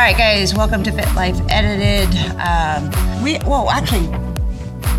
[0.00, 2.08] All right, guys, welcome to Fit Life Edited.
[2.40, 2.90] Um,
[3.22, 4.06] we well, actually,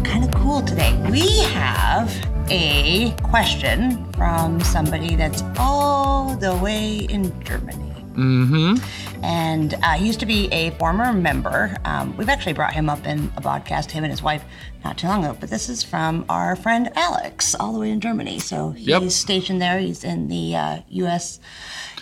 [0.03, 0.95] kind of cool today.
[1.09, 2.13] We have
[2.51, 7.90] a question from somebody that's all the way in Germany.
[8.21, 9.23] Mm-hmm.
[9.23, 11.75] And uh, he used to be a former member.
[11.85, 14.43] Um, we've actually brought him up in a podcast, him and his wife,
[14.83, 15.35] not too long ago.
[15.39, 18.39] But this is from our friend Alex, all the way in Germany.
[18.39, 19.09] So he's Yep.
[19.11, 19.79] stationed there.
[19.79, 21.39] He's in the uh, U.S.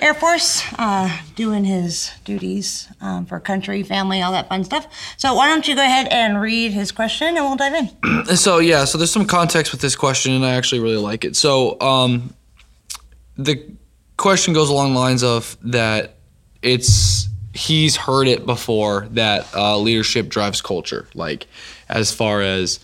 [0.01, 4.87] Air Force, uh, doing his duties um, for country, family, all that fun stuff.
[5.17, 8.25] So why don't you go ahead and read his question, and we'll dive in.
[8.35, 11.35] So yeah, so there's some context with this question, and I actually really like it.
[11.35, 12.33] So um,
[13.37, 13.61] the
[14.19, 16.15] question goes along the lines of that
[16.61, 21.47] it's he's heard it before that uh, leadership drives culture, like
[21.87, 22.79] as far as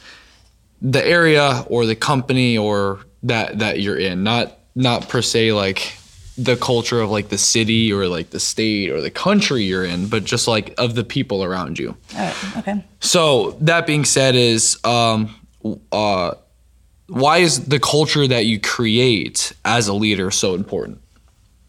[0.81, 5.97] the area or the company or that that you're in, not not per se like
[6.38, 10.08] the culture of like the city or like the state or the country you're in,
[10.08, 11.95] but just like of the people around you.
[12.14, 12.36] Right.
[12.58, 12.83] Okay.
[12.99, 15.33] So that being said, is um,
[15.92, 16.33] uh,
[17.08, 20.99] why is the culture that you create as a leader so important?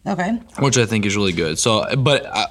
[0.07, 0.31] Okay.
[0.59, 1.59] Which I think is really good.
[1.59, 2.47] So, but uh,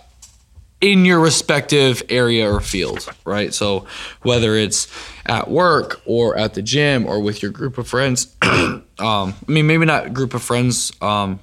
[0.80, 3.54] in your respective area or field, right?
[3.54, 3.86] So
[4.22, 4.88] whether it's
[5.24, 9.66] at work or at the gym or with your group of friends, um, I mean
[9.66, 11.40] maybe not group of friends um,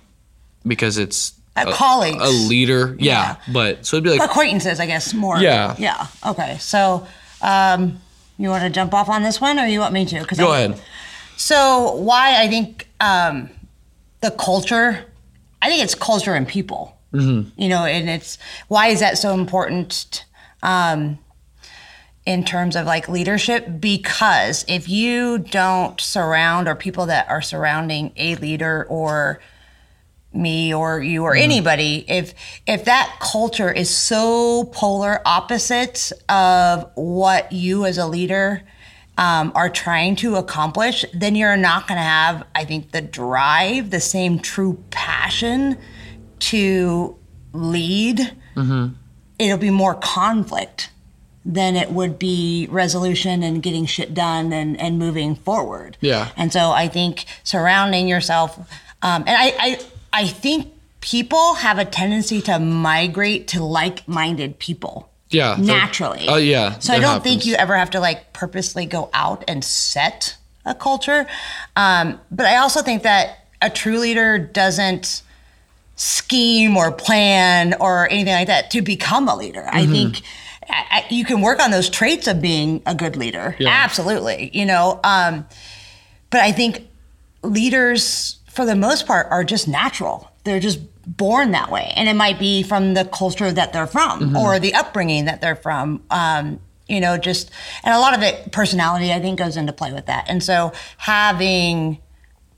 [0.66, 2.22] because it's Uh, a, colleagues.
[2.24, 3.54] a leader, yeah, Yeah.
[3.54, 5.38] But so it'd be like Acquaintances, I guess, more.
[5.40, 5.76] Yeah.
[5.80, 6.08] Yeah.
[6.26, 6.58] Okay.
[6.60, 7.06] So,
[7.42, 8.00] um,
[8.38, 10.24] you want to jump off on this one, or you want me to?
[10.26, 10.82] go I- ahead.
[11.38, 13.50] So why I think um,
[14.22, 15.06] the culture,
[15.64, 16.98] I think it's culture and people.
[17.14, 17.50] Mm-hmm.
[17.62, 20.26] You know, and it's why is that so important
[20.62, 21.20] um,
[22.26, 23.80] in terms of like leadership?
[23.80, 29.40] Because if you don't surround or people that are surrounding a leader or
[30.34, 32.34] me or you or anybody if
[32.66, 38.64] if that culture is so polar opposite of what you as a leader
[39.18, 43.90] um, are trying to accomplish then you're not going to have i think the drive
[43.90, 45.78] the same true passion
[46.40, 47.16] to
[47.54, 48.20] lead
[49.40, 50.90] it'll be more conflict
[51.46, 55.98] than it would be resolution and getting shit done and, and moving forward.
[56.00, 56.30] Yeah.
[56.38, 58.58] And so I think surrounding yourself,
[59.02, 59.80] um, and I, I,
[60.14, 65.10] I think people have a tendency to migrate to like-minded people.
[65.34, 66.26] Yeah, Naturally.
[66.28, 66.80] Oh yeah.
[66.80, 70.74] So I don't think you ever have to like purposely go out and set a
[70.76, 71.26] culture.
[71.76, 75.22] Um, but I also think that a true leader doesn't
[75.96, 79.66] scheme or plan or anything like that to become a leader.
[79.72, 79.92] I Mm-hmm.
[79.92, 80.22] think
[80.70, 83.56] I, I- you can work on those traits of being a good leader.
[83.60, 83.70] Yeah.
[83.70, 84.50] Absolutely.
[84.54, 85.46] You know, um,
[86.30, 86.88] but I think
[87.44, 90.30] leaders, for the most part, are just natural.
[90.44, 91.92] They're just born that way.
[91.96, 94.38] And it might be from the culture that they're from Mm-hmm.
[94.38, 96.04] or the upbringing that they're from.
[96.10, 97.50] Um, you know, just,
[97.84, 100.26] and a lot of it, personality, I think, goes into play with that.
[100.28, 102.00] And so having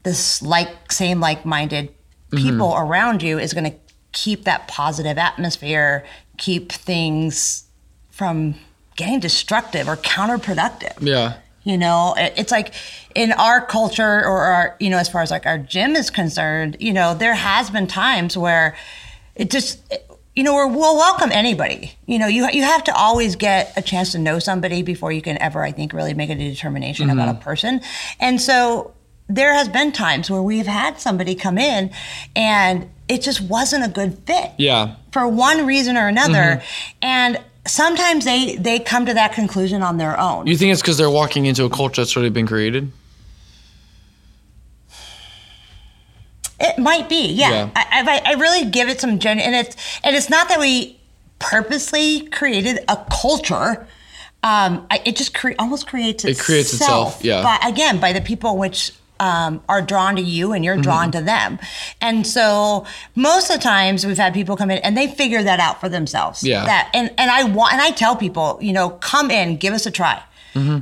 [0.03, 1.93] this like, same like minded
[2.31, 3.77] people around you is going to
[4.11, 6.03] keep that positive atmosphere,
[6.37, 7.65] keep things
[8.09, 8.55] from
[8.95, 11.35] getting destructive or counterproductive Yeah.
[11.65, 12.13] You know?
[12.17, 12.73] It's like
[13.13, 16.75] in our culture or our you know as far as like our gym is concerned
[16.79, 18.75] you know there has been times where
[19.35, 19.79] it just
[20.35, 21.93] you know we're, we'll welcome anybody.
[22.05, 25.21] You know you, you have to always get a chance to know somebody before you
[25.21, 27.81] can ever i think really make a determination about a person.
[28.19, 28.93] And so
[29.27, 31.89] there has been times where we've had somebody come in
[32.35, 34.95] and it just wasn't a good fit Yeah.
[35.11, 36.33] for one reason or another.
[36.61, 36.97] Mm-hmm.
[37.01, 40.97] and sometimes they they come to that conclusion on their own You think it's because
[40.97, 42.91] they're walking into a culture that's already been created?
[46.59, 47.49] It might be, yeah.
[47.49, 47.69] Yeah.
[47.75, 50.97] I, I, I really give it some gen, and it's and it's not that we
[51.39, 53.87] purposely created a culture.
[54.41, 57.41] Um, I, it just cre- almost creates It creates itself, yeah.
[57.43, 61.19] But again, by the people which um, are drawn to you, and you're drawn Mm-hmm.
[61.19, 61.59] to them,
[62.01, 62.85] and so
[63.15, 65.89] most of the times we've had people come in and they figure that out for
[65.89, 66.43] themselves.
[66.43, 66.65] Yeah.
[66.65, 69.85] That and and I want and I tell people, you know, come in, give us
[69.85, 70.21] a try.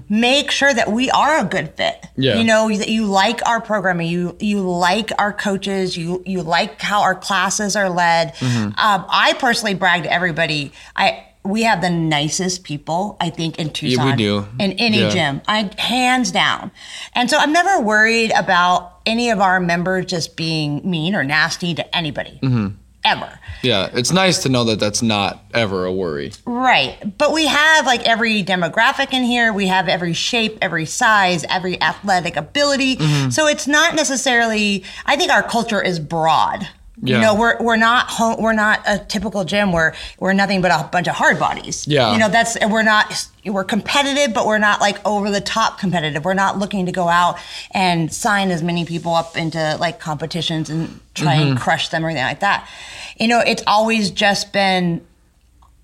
[0.07, 1.95] Make sure that we are a good fit.
[2.03, 2.21] Mm-hmm.
[2.21, 2.37] Yeah.
[2.37, 6.79] You know, that you like our programming, you you like our coaches, you you like
[6.79, 8.35] how our classes are led.
[8.35, 8.65] Mm-hmm.
[8.79, 10.73] Um, I personally brag to everybody.
[10.95, 14.17] I we have the nicest people I think in Tucson.
[14.17, 14.47] do.
[14.59, 15.09] in any Yeah.
[15.09, 15.41] gym.
[15.47, 16.71] I hands down,
[17.13, 21.73] and so I'm never worried about any of our members just being mean or nasty
[21.75, 22.39] to anybody.
[22.41, 22.67] Mm-hmm.
[23.05, 23.37] Ever.
[23.63, 23.89] Yeah.
[23.93, 26.31] It's nice to know that that's not ever a worry.
[26.45, 26.95] Right.
[27.17, 29.51] But we have like every demographic in here.
[29.51, 32.95] We have every shape, every size, every athletic ability.
[32.95, 33.29] Mm-hmm.
[33.31, 36.69] So it's not necessarily, I think our culture is broad.
[37.05, 37.17] Yeah.
[37.17, 40.71] You know, we're we're not home, we're not a typical gym where we're nothing but
[40.71, 41.85] a bunch of hard bodies.
[41.85, 42.13] Yeah.
[42.13, 45.79] You know, that's and we're not we're competitive, but we're not like over the top
[45.79, 46.23] competitive.
[46.23, 47.37] We're not looking to go out
[47.71, 51.57] and sign as many people up into like competitions and try and mm-hmm.
[51.57, 52.69] crush them or anything like that.
[53.19, 55.05] You know, it's always just been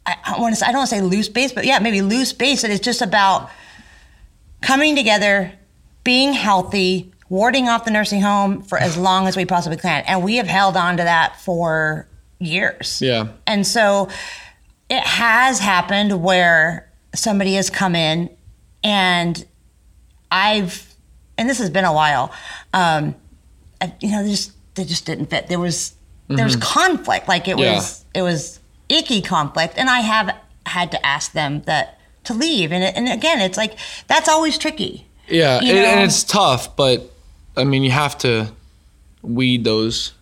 [0.05, 2.01] I, I want to say I don't want to say loose base, but yeah, maybe
[2.01, 2.63] loose base.
[2.63, 3.49] And it's just about
[4.61, 5.51] coming together,
[6.05, 10.03] being healthy, warding off the nursing home for as long as we possibly can.
[10.07, 12.07] And we have held on to that for
[12.39, 13.01] years.
[13.01, 13.27] Yeah.
[13.47, 14.09] And so
[14.89, 18.29] it has happened where somebody has come in
[18.83, 19.45] and
[20.31, 20.93] I've,
[21.37, 22.31] and this has been a while,
[22.73, 23.15] um,
[23.81, 25.47] I- you know, they just, they just didn't fit.
[25.47, 25.93] There was,
[26.27, 27.27] there was conflict.
[27.27, 27.75] Like it Yeah.
[27.75, 29.73] was, it was icky conflict.
[29.77, 30.35] And I have
[30.65, 32.71] had to ask them that to leave.
[32.71, 33.75] And, it, and again, it's like,
[34.07, 35.07] that's always tricky.
[35.27, 37.11] Yeah, You and it's tough, but
[37.59, 38.51] I mean, you have to
[39.21, 40.13] weed those.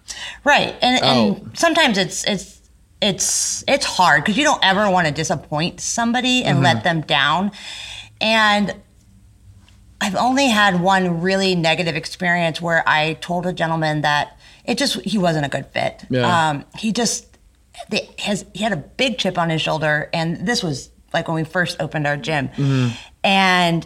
[0.43, 0.75] Right.
[0.81, 1.35] And, Oh.
[1.35, 2.61] and sometimes it's it's
[3.01, 7.51] it's it's hard because you don't ever want to disappoint somebody and let them down.
[8.19, 8.73] And
[10.01, 14.95] I've only had one really negative experience where I told a gentleman that it just
[15.01, 16.05] he wasn't a good fit.
[16.09, 16.49] Yeah.
[16.49, 17.37] Um, he just
[17.89, 21.35] the, his he had a big chip on his shoulder, and this was like when
[21.35, 22.49] we first opened our gym,
[23.23, 23.85] and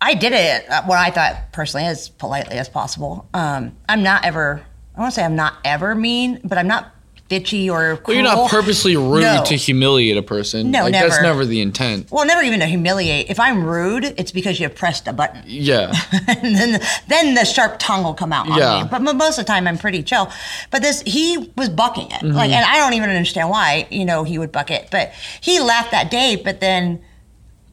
[0.00, 3.28] I did it uh, what I thought personally as politely as possible.
[3.34, 4.62] Um, I'm not ever.
[4.96, 6.94] I want to say I'm not ever mean, but I'm not
[7.28, 8.00] bitchy or.
[8.06, 9.44] Well, you're not purposely rude No.
[9.44, 10.70] to humiliate a person.
[10.70, 11.22] No, like, That's never.
[11.22, 12.10] never the intent.
[12.10, 13.28] Well, never even to humiliate.
[13.28, 15.42] If I'm rude, it's because you pressed a button.
[15.46, 15.92] Yeah.
[16.28, 18.82] and then then the sharp tongue will come out on Yeah.
[18.84, 18.88] me.
[18.90, 20.30] But most of the time I'm pretty chill.
[20.70, 22.20] But this he was bucking it.
[22.22, 22.32] Mm-hmm.
[22.36, 24.88] Like and I don't even understand why, you know, he would buck it.
[24.92, 27.02] But he left that day, but then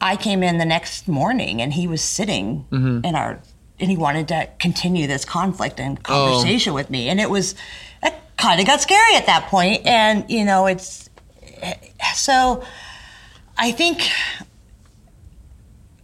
[0.00, 3.04] I came in the next morning and he was sitting Mm-hmm.
[3.04, 3.40] in our
[3.78, 6.32] and he wanted to continue this conflict and Oh.
[6.32, 7.08] conversation with me.
[7.08, 7.54] And it was
[8.02, 9.52] it kind of got scary at that.
[9.84, 11.08] And, you know, it's
[12.14, 12.62] so
[13.58, 14.02] I think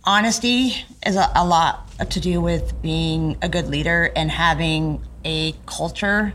[0.05, 0.75] honesty
[1.07, 6.35] is a, a lot to do with being a good leader and having a culture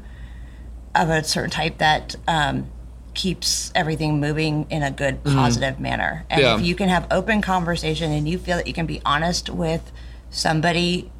[0.95, 2.69] of a certain type that um,
[3.17, 5.35] keeps everything moving in a good, mm-hmm.
[5.35, 6.25] positive manner.
[6.29, 6.55] And Yeah.
[6.55, 9.91] if you can have open conversation and you feel that you can be honest with
[10.29, 11.11] somebody,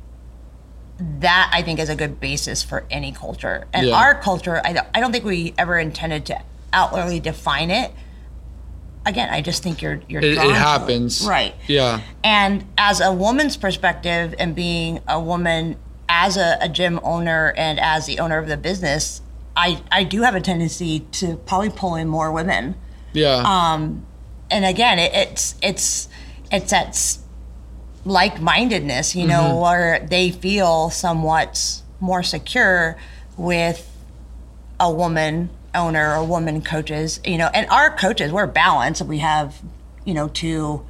[1.19, 3.65] that I think is a good basis for any culture.
[3.73, 3.95] And Yeah.
[3.97, 6.39] our culture, I don't, I don't think we ever intended to
[6.71, 7.91] outwardly define it.
[9.05, 11.25] Again, I just think you're you're It, it happens.
[11.25, 11.55] right?
[11.67, 12.01] Yeah.
[12.23, 15.77] And as a woman's perspective, and being a woman
[16.09, 19.21] as a, a gym owner and as the owner of the business,
[19.57, 22.75] I, I do have a tendency to probably pull in more women.
[23.13, 23.41] Yeah.
[23.43, 24.05] Um,
[24.51, 26.07] and again, it, it's it's
[26.51, 27.17] it's that
[28.05, 29.59] like-mindedness, you know, Mm-hmm.
[29.59, 32.97] where they feel somewhat more secure
[33.35, 33.89] with
[34.79, 39.01] a woman owner or woman coaches, you know, and our coaches, we're balanced.
[39.01, 39.59] We have,
[40.05, 40.85] you know, two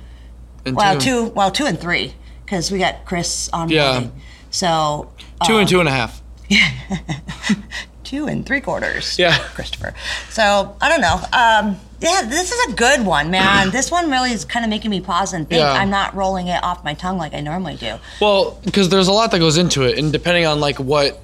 [0.66, 2.14] And well, two, two, well, two and three,
[2.46, 3.70] because we got Chris on.
[3.70, 4.08] Yeah.
[4.52, 5.12] So
[5.46, 6.22] two and two and a half.
[8.08, 9.20] two and three quarters.
[9.20, 9.38] Yeah.
[9.54, 9.94] Christopher.
[10.30, 11.16] So I don't know.
[11.34, 13.70] Um, yeah, this is a good one, man.
[13.72, 15.60] this one really is kind of making me pause and think.
[15.60, 15.74] Yeah.
[15.74, 17.96] I'm not rolling it off my tongue like I normally do.
[18.22, 21.20] Well, because there's a lot that goes into it, and depending on like what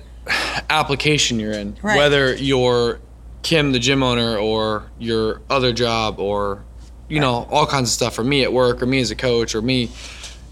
[0.69, 1.97] application you're in, Right.
[1.97, 2.99] whether you're
[3.43, 6.63] Kim, the gym owner, or your other job, or
[7.09, 9.55] you know all kinds of stuff, or me at work, or me as a coach,
[9.55, 9.89] or me,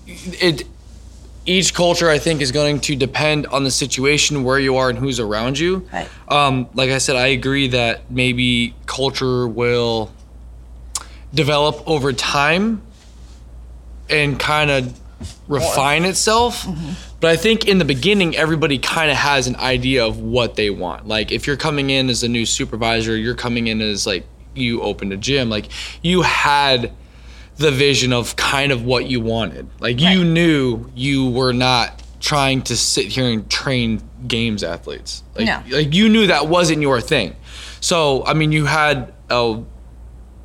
[0.08, 0.64] it.
[1.46, 4.98] Each culture, I think, is going to depend on the situation, where you are, and
[4.98, 5.88] who's around you.
[5.92, 6.08] Right.
[6.28, 10.12] Um, like I said, I agree that maybe culture will
[11.34, 12.82] develop over time
[14.10, 15.00] and kind of
[15.48, 16.68] refine itself.
[17.20, 20.70] But I think in the beginning, everybody kind of has an idea of what they
[20.70, 21.08] want.
[21.08, 24.82] Like if you're coming in as a new supervisor, you're coming in as like you
[24.82, 25.70] opened a gym, like
[26.02, 26.92] you had
[27.58, 29.68] the vision of kind of what you wanted.
[29.80, 35.24] Like you knew you were not trying to sit here and train games athletes.
[35.36, 35.62] Like, No.
[35.70, 37.36] like you knew that wasn't your thing.
[37.80, 39.36] So I mean, you had a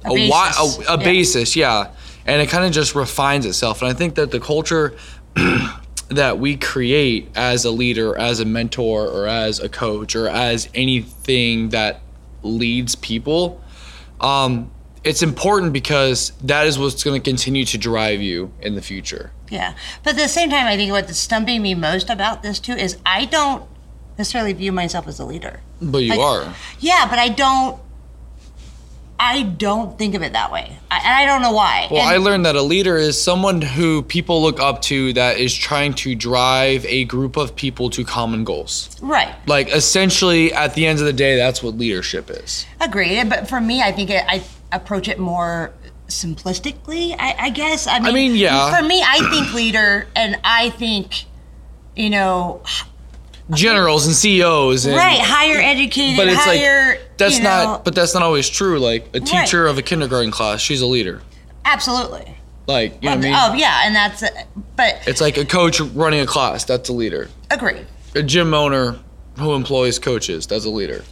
[0.05, 1.05] A a, basis, a, a yeah.
[1.05, 1.91] basis, yeah.
[2.27, 3.83] And it kind of just refines itself.
[3.83, 4.97] And I think that the culture
[6.09, 10.69] that we create as a leader, as a mentor, or as a coach, or as
[10.75, 12.01] anything that
[12.43, 13.61] leads people,
[14.21, 14.71] um,
[15.07, 19.31] it's important because that is what's going to continue to drive you in the future.
[19.51, 19.75] Yeah.
[20.03, 22.97] But at the same time, I think what's stumping me most about this too is
[23.07, 23.65] I don't
[24.19, 25.61] necessarily view myself as a leader.
[25.81, 26.55] But you Like- are.
[26.81, 27.79] Yeah, but I don't.
[29.19, 31.89] I don't think of it that way, I, and I don't know why.
[31.91, 35.39] Well, And- I learned that a leader is someone who people look up to that
[35.39, 38.91] is trying to drive a group of people to common goals.
[39.01, 39.35] right.
[39.47, 42.67] Like essentially, at the end of the day, that's what leadership is.
[42.79, 44.43] Agreed, but for me, I think it, I
[44.73, 45.73] approach it more
[46.09, 47.15] simplistically.
[47.19, 47.87] I, I guess.
[47.87, 48.77] I mean, mean, yeah.
[48.77, 51.25] For me, I think leader, and I think,
[51.95, 52.63] you know,
[53.55, 56.95] Generals and CEOs and right, higher educated, but it's higher.
[56.95, 59.83] like that's you know, not but that's not always true like a teacher of a
[59.83, 61.23] kindergarten class she's a leader
[61.65, 62.37] absolutely.
[62.67, 64.25] like you know what i oh, oh yeah, and that's.
[64.75, 68.99] But it's like a coach running a class that's a leader agreed, a gym owner
[69.39, 71.05] who employs coaches that's a leader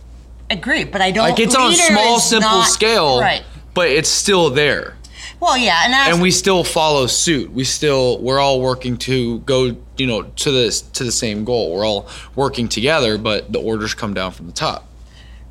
[0.59, 0.91] agreed.
[0.93, 1.29] But I don't.
[1.29, 3.43] like it's on a small simple not- scale Right.
[3.75, 4.97] but it's still there
[5.41, 9.77] Well, yeah, and and we still follow suit we still we're all working to go
[9.97, 13.95] you know to this to the same goal we're all working together but the orders
[13.95, 14.87] come down from the top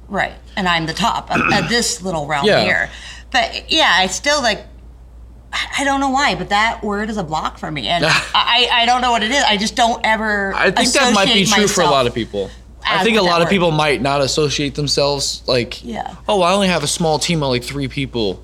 [0.09, 0.33] Right.
[0.55, 2.63] And I'm the top of, of this little realm Yeah.
[2.63, 2.89] here.
[3.31, 4.63] But yeah, I still like,
[5.79, 7.87] I don't know why, but that word is a block for me.
[7.87, 8.05] And
[8.35, 9.43] I, I don't know what it is.
[9.43, 10.53] I just don't ever.
[10.55, 12.51] I think that might be true for a lot of people.
[12.85, 16.15] I think a lot of people might not associate themselves like, Yeah.
[16.27, 18.43] oh, I only have a small team of like three people.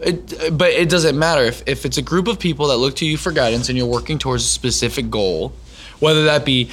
[0.00, 3.06] It, but it doesn't matter if, if it's a group of people that look to
[3.06, 5.52] you for guidance and you're working towards a specific goal,
[6.00, 6.68] whether that be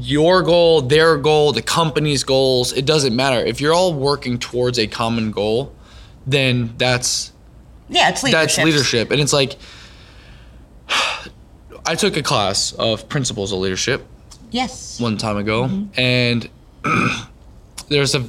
[0.00, 3.38] your goal, their goal, the company's goals, it doesn't matter.
[3.38, 5.72] If you're all working towards a common goal,
[6.26, 7.32] then that's
[7.88, 8.40] Yeah, it's leadership.
[8.48, 9.10] that's leadership.
[9.12, 9.56] And it's like
[11.86, 14.06] I took a class of principles of leadership
[14.54, 15.00] Yes.
[15.00, 16.48] one time ago, and
[17.88, 18.24] there's a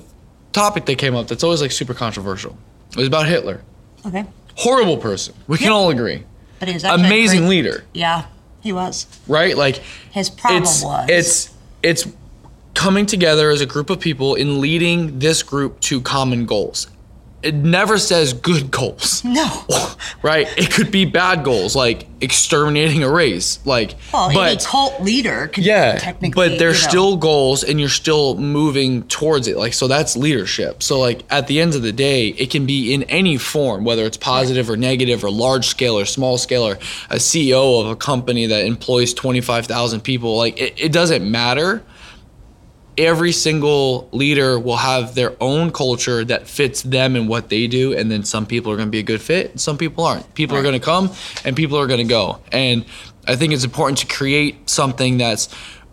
[0.53, 2.57] topic that came up that's always like super controversial.
[2.91, 3.61] It was about Hitler.
[4.05, 4.25] Okay.
[4.55, 5.35] Horrible person.
[5.47, 6.23] We can all agree.
[6.59, 8.25] But he was Amazing leader, Yeah,
[8.61, 9.05] he was.
[9.27, 9.55] right?
[9.55, 9.77] Like
[10.11, 11.05] His problem it's was.
[11.09, 11.49] it's
[11.83, 12.07] it's
[12.73, 16.87] coming together as a group of people in leading this group to common goals.
[17.45, 19.23] It never says good goals.
[19.23, 19.47] No.
[20.21, 20.47] Right?
[20.57, 23.59] It could be bad goals like exterminating a race.
[23.65, 26.49] Like Well, but any cult leader could Yeah, technically.
[26.49, 29.57] but there's you know, still goals, and you're still moving towards it.
[29.57, 30.81] Like so, that's leadership.
[30.81, 34.03] So like at the end of the day, it can be in any form, whether
[34.05, 36.73] it's positive or negative, or large scale or small scale, or
[37.09, 40.37] a CEO of a company that employs twenty five thousand people.
[40.37, 41.83] Like it, it doesn't matter.
[42.97, 47.93] Every single leader will have their own culture that fits them and what they do,
[47.93, 50.33] and then some people are going to be a good fit, and some people aren't.
[50.33, 51.11] People are going to come,
[51.43, 52.39] and people are going to go.
[52.51, 52.85] And
[53.27, 55.49] I think it's important to create something that's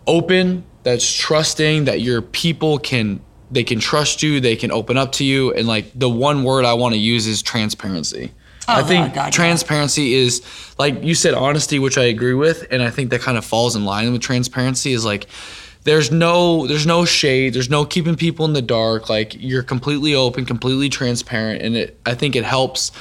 [0.07, 5.11] open, that's trusting, that your people can they can trust you, they can open up
[5.13, 8.31] to you, and like the one word I want to use is transparency.
[8.67, 10.41] Oh, I Oh, think God, God, transparency is
[10.79, 13.75] like you said honesty, which I agree with, and I think that kind of falls
[13.75, 14.93] in line with transparency.
[14.93, 15.27] Is like
[15.83, 19.09] there's no there's no shade, there's no keeping people in the dark.
[19.09, 22.91] Like you're completely open, completely transparent, and it I think it helps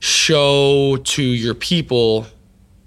[0.00, 2.26] show to your people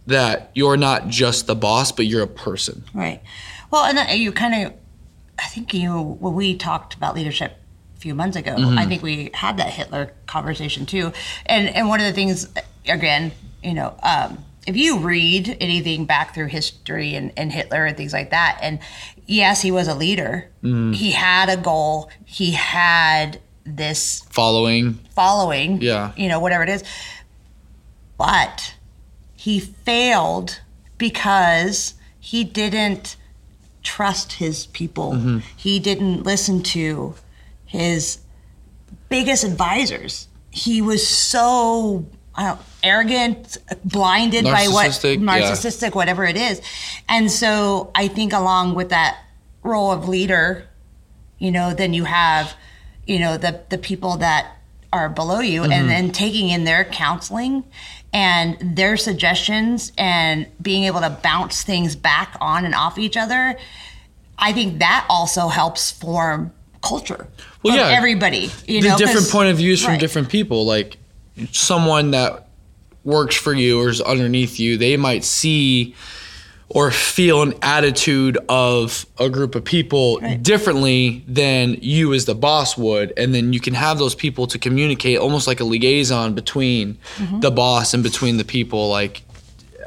[0.07, 2.83] that you're not just the boss, but you're a person.
[2.93, 3.21] Right.
[3.69, 4.73] Well, and then you kind of,
[5.39, 7.57] I think you, when we talked about leadership
[7.95, 8.77] a few months ago, Mm-hmm.
[8.77, 11.13] I think we had that Hitler conversation too.
[11.45, 12.47] And and one of the things,
[12.87, 13.31] again,
[13.63, 18.13] you know, um, if you read anything back through history and, and Hitler and things
[18.13, 18.79] like that, and
[19.25, 20.49] yes, he was a leader.
[20.63, 20.93] Mm-hmm.
[20.93, 22.11] He had a goal.
[22.25, 25.81] He had this Following, following.
[25.81, 26.11] Yeah.
[26.15, 26.83] You know, whatever it is.
[28.17, 28.75] But
[29.33, 30.61] he failed
[30.97, 33.15] because he didn't
[33.81, 35.13] trust his people.
[35.13, 35.39] Mm-hmm.
[35.57, 37.15] He didn't listen to
[37.65, 38.19] his
[39.09, 40.27] biggest advisors.
[40.51, 45.89] He was so I don't, arrogant, blinded by what Narcissistic, yeah.
[45.89, 46.61] whatever it is.
[47.07, 49.17] And so I think along with that
[49.63, 50.67] role of leader,
[51.37, 52.53] you know, then you have,
[53.05, 54.57] you know, the the people that
[54.93, 55.71] are below you Mm-hmm.
[55.71, 57.63] and then taking in their counseling
[58.13, 63.57] and their suggestions and being able to bounce things back on and off each other.
[64.37, 67.27] I think that also helps form culture.
[67.63, 67.95] Well, yeah.
[67.95, 68.49] everybody.
[68.65, 69.99] You the know, different point of views from right.
[69.99, 70.65] different people.
[70.65, 70.97] Like
[71.51, 72.47] someone that
[73.03, 75.95] works for you or is underneath you, they might see
[76.69, 80.41] or feel an attitude of a group of people Right.
[80.41, 84.57] differently than you as the boss would and then you can have those people to
[84.57, 87.41] communicate almost like a liaison between Mm-hmm.
[87.41, 89.23] the boss and between the people like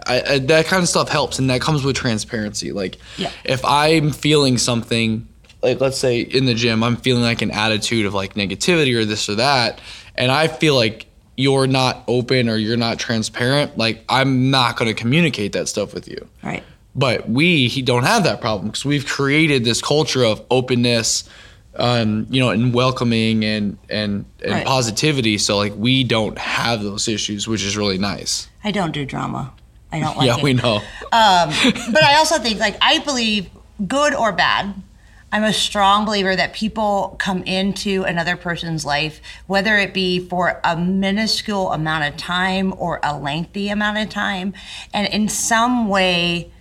[0.07, 3.31] I, I, that kind of stuff helps and that comes with transparency like Yeah.
[3.45, 5.27] if i'm feeling something
[5.63, 9.07] like let's say in the gym i'm feeling like an attitude of like negativity or
[9.07, 9.81] this or that
[10.17, 14.89] and i feel like you're not open or you're not transparent like i'm not going
[14.89, 16.63] to communicate that stuff with you Right.
[16.95, 21.29] but we he don't have that problem because we've created this culture of openness
[21.77, 24.65] um, you know, and welcoming and and and Right.
[24.65, 25.39] positivity.
[25.39, 28.47] So like we don't have those issues, which is really nice.
[28.63, 29.53] I don't do drama.
[29.91, 30.43] I don't like yeah, it.
[30.45, 30.77] we know.
[30.77, 31.51] Um,
[31.91, 33.51] but I also think like I believe
[33.89, 34.73] good or bad.
[35.35, 40.61] I'm a strong believer that people come into another person's life, whether it be for
[40.63, 44.55] a minuscule amount of time or a lengthy amount of time,
[44.93, 46.53] and in some way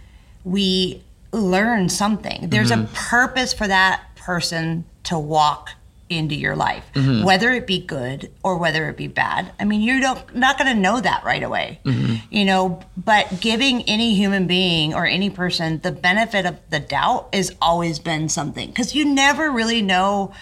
[0.43, 2.49] we learn something.
[2.49, 2.95] There's a mm-hmm.
[2.95, 5.69] purpose for that person to walk
[6.17, 7.23] into your life, mm-hmm.
[7.23, 9.51] whether it be good or whether it be bad.
[9.59, 12.15] I mean, you don't not going to know that right away, mm-hmm.
[12.29, 12.81] you know.
[12.97, 17.99] But giving any human being or any person the benefit of the doubt has always
[17.99, 20.33] been something because you never really know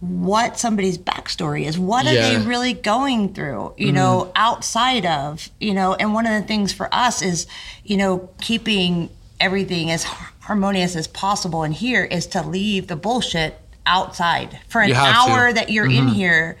[0.00, 1.78] what somebody's backstory is.
[1.78, 4.32] What are they really going through, you know, mm-hmm.
[4.34, 7.46] outside of, you know, and one of the things for us is,
[7.84, 13.59] you know, keeping everything as harmonious as possible in here is to leave the bullshit
[13.86, 15.32] outside for an have to.
[15.32, 16.14] hour that you're in mm-hmm.
[16.14, 16.58] here.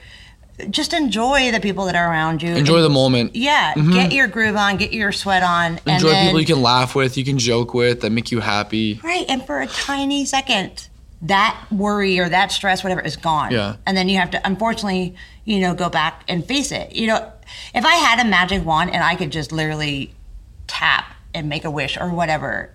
[0.68, 2.50] Just enjoy the people that are around you.
[2.54, 3.34] Enjoy and- the moment.
[3.34, 3.92] Yeah, mm-hmm.
[3.92, 6.94] get your groove on, get your sweat on, and Enjoy then, people you can laugh
[6.94, 9.00] with, you can joke with, that make you happy.
[9.02, 10.88] Right, and for a tiny second,
[11.22, 13.52] that worry or that stress, whatever, is gone.
[13.52, 13.76] Yeah.
[13.86, 16.94] And then you have to, unfortunately, you know, go back and face it.
[16.94, 17.32] You know,
[17.74, 20.14] if I had a magic wand and I could just literally
[20.66, 22.74] tap and make a wish or whatever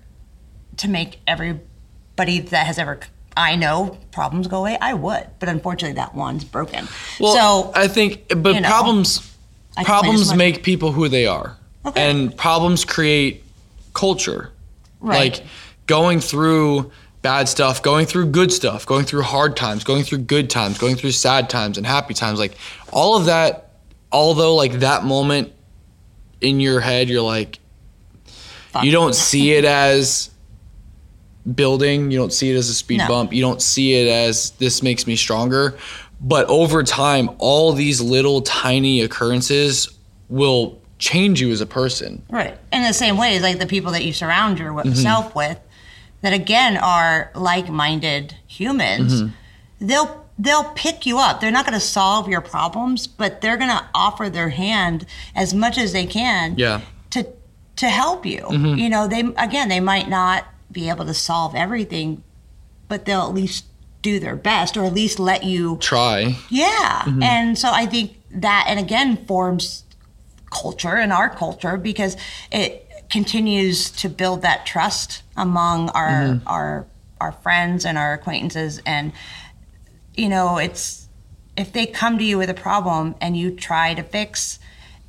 [0.77, 2.99] to make everybody that has ever
[3.37, 5.27] I know problems go away, I would.
[5.39, 6.87] But unfortunately, that wand's broken.
[7.19, 9.19] Well, so I think, but you know, problems
[9.77, 12.09] I complain as problems make people who they are, Okay.
[12.09, 13.43] and problems create
[13.93, 14.51] culture.
[15.01, 15.33] Right.
[15.33, 15.45] Like
[15.87, 20.49] going through bad stuff, going through good stuff, going through hard times, going through good
[20.49, 22.55] times, going through sad times and happy times, like
[22.91, 23.71] all of that.
[24.11, 25.51] Although like that moment
[26.39, 27.59] in your head, you're like
[28.71, 28.83] Fuck.
[28.85, 30.29] you don't see it as
[31.53, 33.07] building you don't see it as a speed No.
[33.07, 35.77] bump you don't see it as this makes me stronger
[36.19, 39.89] but over time all these little tiny occurrences
[40.29, 42.57] will change you as a person Right.
[42.73, 44.89] In the same way as like the people that you surround Mm-hmm.
[44.89, 45.59] yourself with,
[46.21, 49.87] that again are like-minded humans, Mm-hmm.
[49.87, 51.39] they'll they'll pick you up.
[51.41, 55.53] They're not going to solve your problems, but they're going to offer their hand as
[55.53, 56.55] much as they can.
[56.57, 56.81] Yeah.
[57.11, 57.25] To
[57.77, 58.41] to help you.
[58.41, 58.79] Mm-hmm.
[58.79, 62.23] You know, they again they might not be able to solve everything,
[62.87, 63.65] but they'll at least
[64.01, 67.01] do their best or at least let you try yeah.
[67.05, 67.23] Mm-hmm.
[67.23, 69.83] And so I think that, and again, forms
[70.51, 72.15] culture in our culture because
[72.51, 76.47] it continues to build that trust among our Mm-hmm.
[76.47, 76.87] our
[77.21, 79.11] our friends and our acquaintances and
[80.15, 81.07] you know it's
[81.57, 84.59] if they come to you with a problem and you try to fix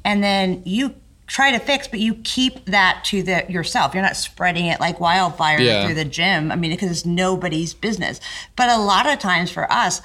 [0.04, 0.94] and then you
[1.26, 5.00] try to fix but you keep that to the yourself you're not spreading it like
[5.00, 5.84] wildfire Yeah.
[5.84, 8.20] through the gym i mean because it's nobody's business
[8.54, 10.00] but a lot of times for us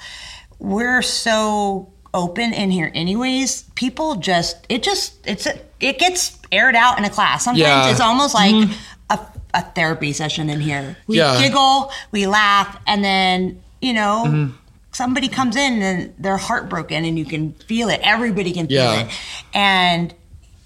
[0.58, 6.74] we're so open in here anyways people just it just it's a, it gets aired
[6.76, 7.90] out in a class sometimes Yeah.
[7.90, 8.68] it's almost like
[9.10, 9.18] a,
[9.54, 11.40] a therapy session in here we Yeah.
[11.40, 14.56] giggle we laugh and then you know Mm-hmm.
[14.90, 19.00] somebody comes in and they're heartbroken and you can feel it everybody can feel Yeah.
[19.06, 19.10] it
[19.54, 20.14] and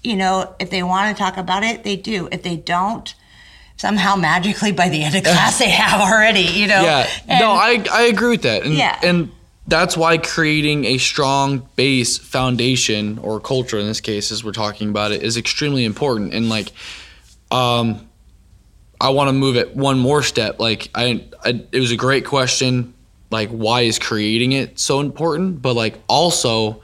[0.03, 2.27] you know if they want to talk about it they do.
[2.31, 3.13] If they don't
[3.77, 6.81] somehow magically by the end of class they have already you know?
[6.81, 7.07] Yeah.
[7.27, 8.63] And- no i i agree with that.
[8.63, 8.99] And Yeah.
[9.03, 9.31] and
[9.67, 14.89] that's why creating a strong base foundation or culture in this case as we're talking
[14.89, 16.33] about it is extremely important.
[16.33, 16.71] And like
[17.51, 18.07] um
[18.99, 20.59] i want to move it one more step.
[20.59, 22.93] Like I, I it was a great question
[23.29, 25.61] like why is creating it so important?
[25.61, 26.81] But like also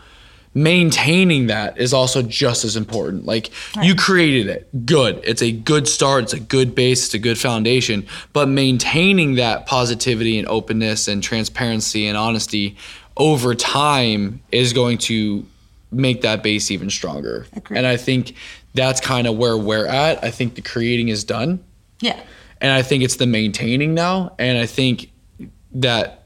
[0.53, 3.25] maintaining that is also just as important.
[3.25, 3.49] Like
[3.81, 5.19] you created it, good.
[5.23, 9.65] It's a good start, it's a good base, it's a good foundation, but maintaining that
[9.65, 12.77] positivity and openness and transparency and honesty
[13.17, 15.45] over time is going to
[15.91, 17.45] make that base even stronger.
[17.55, 17.77] Agreed.
[17.77, 18.35] And I think
[18.73, 20.23] that's kind of where we're at.
[20.23, 21.63] I think the creating is done
[21.99, 22.19] yeah
[22.63, 24.35] and I think it's the maintaining now.
[24.39, 25.11] And I think
[25.73, 26.22] that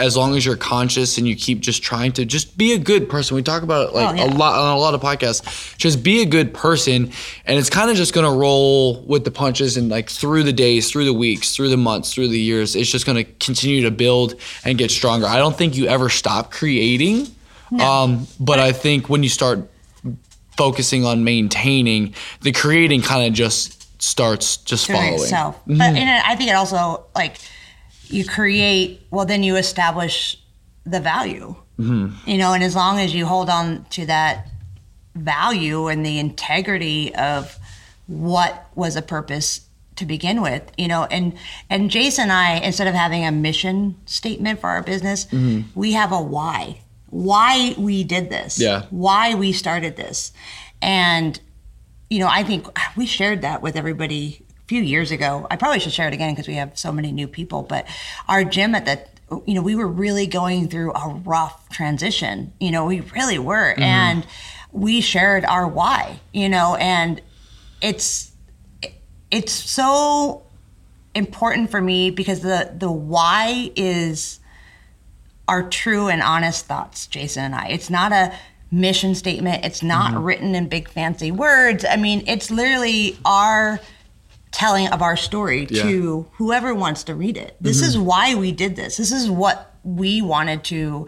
[0.00, 3.08] as long as you're conscious and you keep just trying to just be a good
[3.08, 4.24] person, we talk about it like Oh, yeah.
[4.24, 5.76] a lot on a lot of podcasts.
[5.76, 7.12] Just be a good person,
[7.46, 10.90] and it's kind of just gonna roll with the punches and like through the days,
[10.90, 12.74] through the weeks, through the months, through the years.
[12.74, 14.34] It's just gonna continue to build
[14.64, 15.26] and get stronger.
[15.26, 17.28] I don't think you ever stop creating,
[17.78, 19.68] um, but I think when you start
[20.56, 25.14] focusing on maintaining, the creating kind of just starts just following.
[25.14, 25.56] itself.
[25.60, 25.78] Mm-hmm.
[25.78, 27.36] But and I think it also like
[28.12, 29.06] you create.
[29.10, 30.36] Well, then you establish
[30.84, 31.54] the value.
[31.78, 32.28] Mm-hmm.
[32.28, 34.48] You know, and as long as you hold on to that
[35.14, 37.58] value and the integrity of
[38.06, 41.34] what was a purpose to begin with, you know, and
[41.68, 45.26] and Jason and I, instead of having a mission statement for our business,
[45.74, 46.80] we have a why.
[47.10, 48.60] Why we did this.
[48.60, 48.86] Yeah.
[48.90, 50.32] Why we started this.
[50.80, 51.38] And,
[52.08, 55.48] you know, I think we shared that with everybody few years ago.
[55.50, 57.64] I probably should share it again because we have so many new people.
[57.64, 57.88] But
[58.28, 59.00] our gym at the
[59.44, 62.52] you know, we were really going through a rough transition.
[62.60, 63.72] You know, we really were.
[63.72, 63.82] Mm-hmm.
[63.82, 64.26] And
[64.70, 67.20] we shared our why, you know, and
[67.82, 68.30] it's
[69.32, 70.44] it's so
[71.16, 74.38] important for me because the the why is
[75.48, 77.66] our true and honest thoughts, Jason and I.
[77.70, 78.32] It's not a
[78.70, 79.64] mission statement.
[79.64, 80.22] It's not mm-hmm.
[80.22, 81.84] written in big fancy words.
[81.84, 83.80] I mean, it's literally our
[84.52, 85.82] telling of our story Yeah.
[85.82, 87.56] to whoever wants to read it.
[87.60, 87.86] This mm-hmm.
[87.86, 88.96] is why we did this.
[88.96, 91.06] This is what we wanted to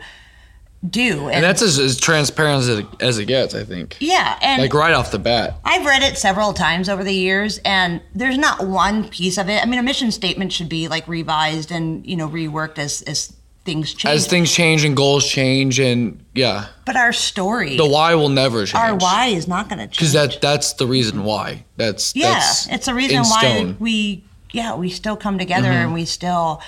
[0.88, 1.28] do.
[1.28, 3.96] And that's as, as transparent as it, as it gets, I think.
[4.00, 5.58] yeah, and Like right off the bat.
[5.64, 9.62] I've read it several times over the years, and there's not one piece of it.
[9.62, 13.32] I mean, a mission statement should be like revised and you know reworked as as
[13.64, 14.14] things change.
[14.14, 18.66] As things change and goals change, and yeah, but our story, the why will never
[18.66, 18.74] change.
[18.74, 19.96] our why is not going to change.
[19.98, 21.64] Because that that's the reason why.
[21.76, 23.66] That's yeah, that's it's a reason in why stone.
[23.74, 23.84] Mm-hmm.
[23.84, 26.60] we yeah we still come together and we still,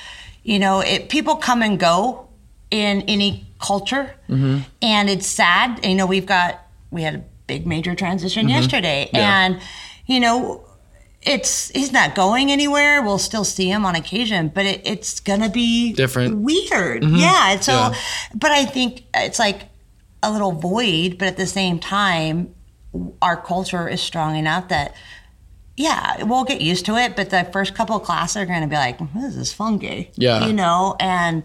[0.42, 2.28] you know, it people come and go
[2.70, 4.58] in any culture, Mm-hmm.
[4.82, 5.84] and it's sad.
[5.84, 9.16] You know, we've got we had a big major transition yesterday, Mm-hmm.
[9.16, 9.44] Yeah.
[9.46, 9.60] and
[10.06, 10.64] you know.
[11.24, 13.02] It's he's not going anywhere.
[13.02, 16.34] We'll still see him on occasion, but it, it's gonna be Different.
[16.34, 16.44] Mm-hmm.
[16.44, 17.04] weird.
[17.04, 17.58] Yeah.
[17.60, 17.94] So, Yeah.
[18.34, 19.62] but I think it's like
[20.22, 22.54] a little void, but at the same time,
[23.22, 24.94] our culture is strong enough that
[25.76, 27.16] yeah, we'll get used to it.
[27.16, 30.46] But the first couple of classes are to be like, "This is funky," Yeah.
[30.46, 30.94] you know.
[31.00, 31.42] And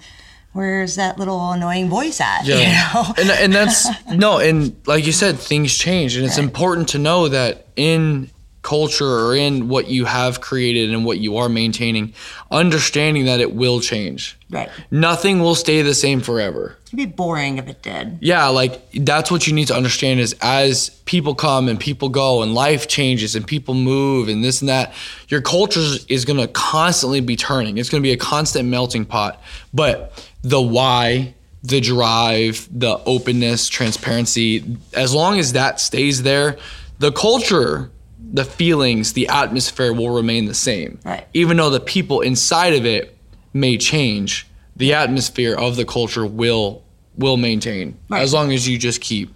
[0.54, 2.46] where's that little annoying voice at?
[2.46, 2.58] Yeah.
[2.60, 3.14] You know?
[3.18, 7.28] and and that's no, and like you said, things change, and it's important to know
[7.30, 8.30] that in
[8.62, 12.14] culture or in what you have created and what you are maintaining,
[12.52, 14.38] understanding that it will change.
[14.50, 14.70] Right.
[14.92, 16.76] Nothing will stay the same forever.
[16.88, 18.18] It'd be boring if it did.
[18.20, 22.42] Yeah, like that's what you need to understand is as people come and people go
[22.42, 24.94] and life changes and people move and this and that,
[25.30, 27.78] your culture is going to constantly be turning.
[27.78, 29.42] It's going to be a constant melting pot.
[29.74, 36.58] But the why, the drive, the openness, transparency, as long as that stays there,
[36.98, 37.92] the culture,
[38.32, 41.00] the feelings, the atmosphere will remain the same.
[41.04, 41.26] Right.
[41.34, 43.18] Even though the people inside of it
[43.54, 46.84] may change, the atmosphere of the culture will
[47.18, 48.22] will maintain Right.
[48.22, 49.34] as long as you just keep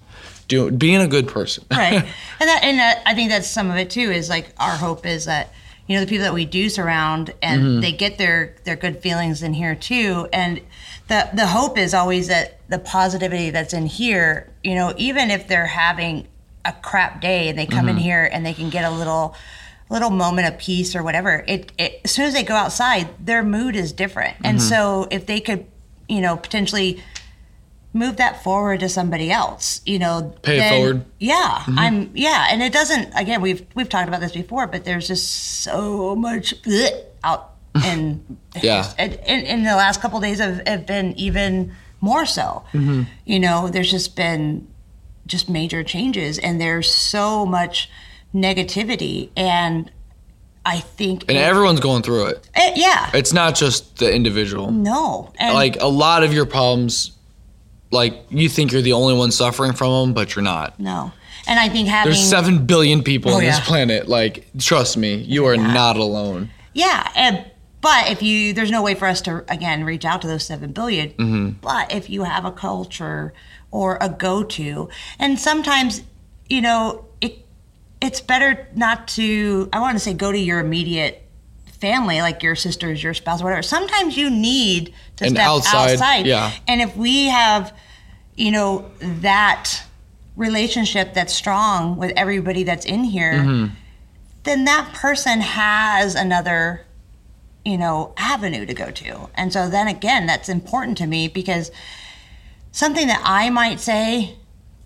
[0.48, 1.66] doing being a good person.
[1.72, 1.94] right
[2.40, 5.06] and that and that, i think that's some of it too is like our hope
[5.06, 5.52] is that
[5.88, 7.80] you know the people that we do surround and Mm-hmm.
[7.82, 10.62] they get their their good feelings in here too and
[11.10, 15.48] the the hope is always that the positivity that's in here you know even if
[15.50, 16.28] they're having
[16.66, 18.04] a crap day and they come in mm-hmm.
[18.04, 19.36] here and they can get a little
[19.90, 21.44] little moment of peace or whatever.
[21.48, 24.38] It, it as soon as they go outside their mood is different.
[24.44, 24.68] And mm-hmm.
[24.70, 25.66] so if they could
[26.10, 27.02] you know potentially
[27.94, 31.06] move that forward to somebody else you know Pay it forward.
[31.20, 31.80] yeah mm-hmm.
[31.80, 32.48] i'm yeah.
[32.50, 36.56] And it doesn't again we've we've talked about this before but there's just so much
[37.24, 37.52] out
[37.86, 38.92] in Yeah.
[38.98, 42.64] and, and, and the last couple days have, have been even more so.
[43.26, 44.68] You know there's just been
[45.26, 47.90] just major changes and there's so much
[48.34, 49.92] negativity and
[50.66, 52.50] i think And everyone's going through it.
[52.56, 54.72] Eh, yeah It's not just the individual.
[54.72, 57.12] no and Like a lot of your problems
[57.92, 60.80] like you think you're the only one suffering from them, but you're not.
[60.80, 61.12] no
[61.46, 64.08] and i think having There's 7 billion people Oh, on this planet.
[64.08, 66.50] Like trust me, you are not alone.
[66.74, 67.46] Yeah, and
[67.82, 70.72] but if you there's no way for us to again reach out to those seven
[70.72, 71.50] billion, Mm-hmm.
[71.62, 73.34] But if you have a culture
[73.74, 74.88] or a go-to,
[75.20, 76.02] and sometimes
[76.48, 77.46] you know it,
[78.00, 79.68] it's better not to.
[79.74, 81.20] I want to say go to your immediate
[81.82, 83.62] family, like your sisters, your spouse, whatever.
[83.62, 86.26] Sometimes you need to And step outside, outside.
[86.26, 86.54] yeah.
[86.68, 87.74] And if we have,
[88.36, 89.84] you know, that
[90.38, 93.74] relationship that's strong with everybody that's in here Mm-hmm.
[94.44, 96.86] then that person has another
[97.64, 101.70] you know avenue to go to and so then again that's important to me because
[102.74, 104.36] something that i might say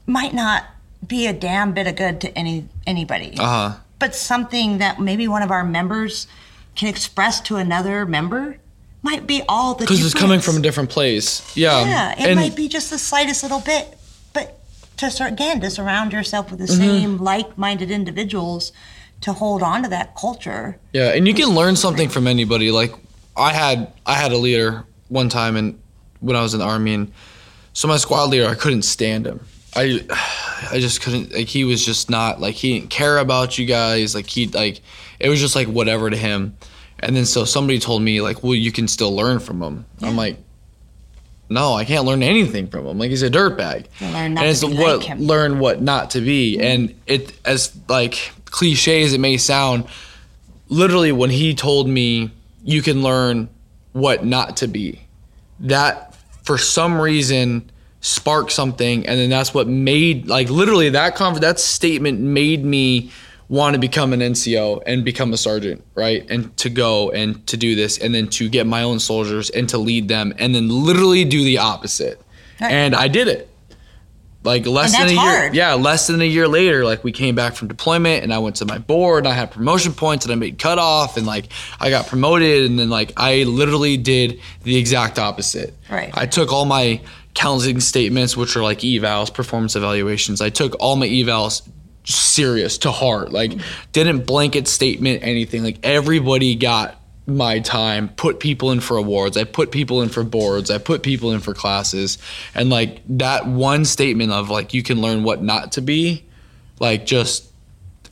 [0.06, 0.63] might not
[1.06, 3.76] be a damn bit of good to any anybody Uh-huh.
[4.00, 6.28] but something that maybe one of our members
[6.76, 8.58] can express to another member
[9.02, 11.41] might be all the Cuz it's coming from a different place.
[11.56, 11.86] Yeah.
[11.86, 13.97] yeah it and might be just the slightest little bit
[14.34, 14.60] but
[14.97, 16.82] to again to surround yourself with the Mm-hmm.
[16.82, 18.71] same like-minded individuals
[19.21, 22.69] to hold on to that culture Yeah, and you can learn something from anybody.
[22.71, 22.93] Like
[23.36, 25.80] I had I had a leader one time and
[26.19, 27.12] when I was in the army and
[27.77, 29.39] so my squad leader I couldn't stand him.
[29.75, 30.03] I
[30.71, 34.15] I just couldn't like he was just not like he didn't care about you guys.
[34.15, 34.81] Like he like
[35.19, 36.57] it was just like whatever to him.
[36.97, 39.85] And then so somebody told me like well you can still learn from him.
[40.01, 40.37] I'm like
[41.49, 42.97] no i can't learn anything from him.
[42.97, 43.85] Like he's a dirtbag.
[44.01, 45.19] Learn not and to it's be what like him.
[45.19, 46.59] learn what not to be.
[46.59, 49.85] And it as like cliche as it may sound
[50.67, 52.31] literally when he told me
[52.63, 53.49] you can learn
[53.91, 55.03] what not to be
[55.59, 56.07] that
[56.47, 61.60] for some reason sparked something and then that's what made like literally that conver- that
[61.60, 63.12] statement made me
[63.49, 66.25] want to become an NCO and become a sergeant right?
[66.29, 69.67] And to go and to do this and then to get my own soldiers and
[69.67, 72.21] to lead them and then literally do the opposite.
[72.62, 72.71] Right.
[72.71, 73.46] and I did it
[74.43, 75.56] like less than a year hard.
[75.56, 78.56] yeah less than a year later like we came back from deployment and i went
[78.56, 81.47] to my board and i had promotion points and i made cutoff and like
[81.80, 86.12] i got promoted and then like i literally did the exact opposite Right.
[86.13, 87.02] i took all my
[87.34, 91.67] counseling statements which are like evals performance evaluations i took all my evals
[92.06, 93.52] serious to heart like
[93.91, 96.96] didn't blanket statement anything like everybody got
[97.27, 101.03] my time put people in for awards i put people in for boards i put
[101.03, 102.17] people in for classes
[102.55, 106.23] and like that one statement of like you can learn what not to be
[106.79, 107.51] like just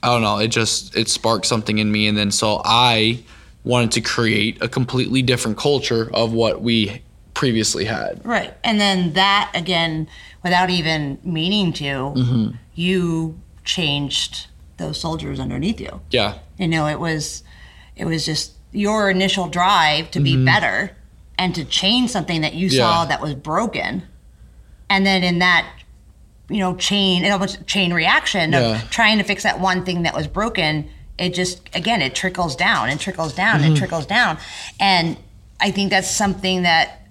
[0.04, 3.18] i don't know it just it sparked something in me and then so i
[3.64, 7.02] wanted to create a completely different culture of what we
[7.34, 8.54] previously had Right.
[8.64, 10.08] And then that again,
[10.44, 12.56] without even meaning to, Mm-hmm.
[12.76, 14.48] you changed
[14.78, 16.00] those soldiers underneath you.
[16.12, 17.44] yeah You know, it was
[17.96, 20.96] it was just your initial drive to be better
[21.38, 23.10] and to change something that you saw Mm-hmm.
[23.10, 24.04] That was broken.
[24.90, 25.68] And then in that
[26.50, 28.82] you know, chain it almost chain reaction of Yeah.
[28.92, 32.90] trying to fix that one thing that was broken, it just again it trickles down
[32.90, 33.66] and trickles down Mm-hmm.
[33.70, 34.38] and trickles down.
[34.80, 35.18] And
[35.60, 37.08] I think that's something that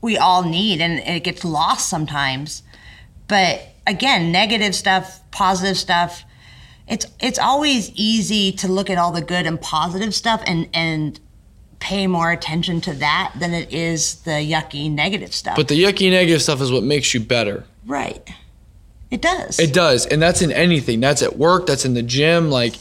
[0.00, 2.62] we all need and it gets lost sometimes
[3.28, 6.24] but again negative stuff positive stuff
[6.88, 11.20] it's it's always easy to look at all the good and positive stuff and and
[11.78, 16.10] pay more attention to that than it is the yucky negative stuff but the yucky
[16.10, 18.32] negative stuff is what makes you better right
[19.12, 20.98] it does It does, and that's in anything.
[21.00, 21.66] That's at work.
[21.66, 22.50] That's in the gym.
[22.50, 22.76] Like,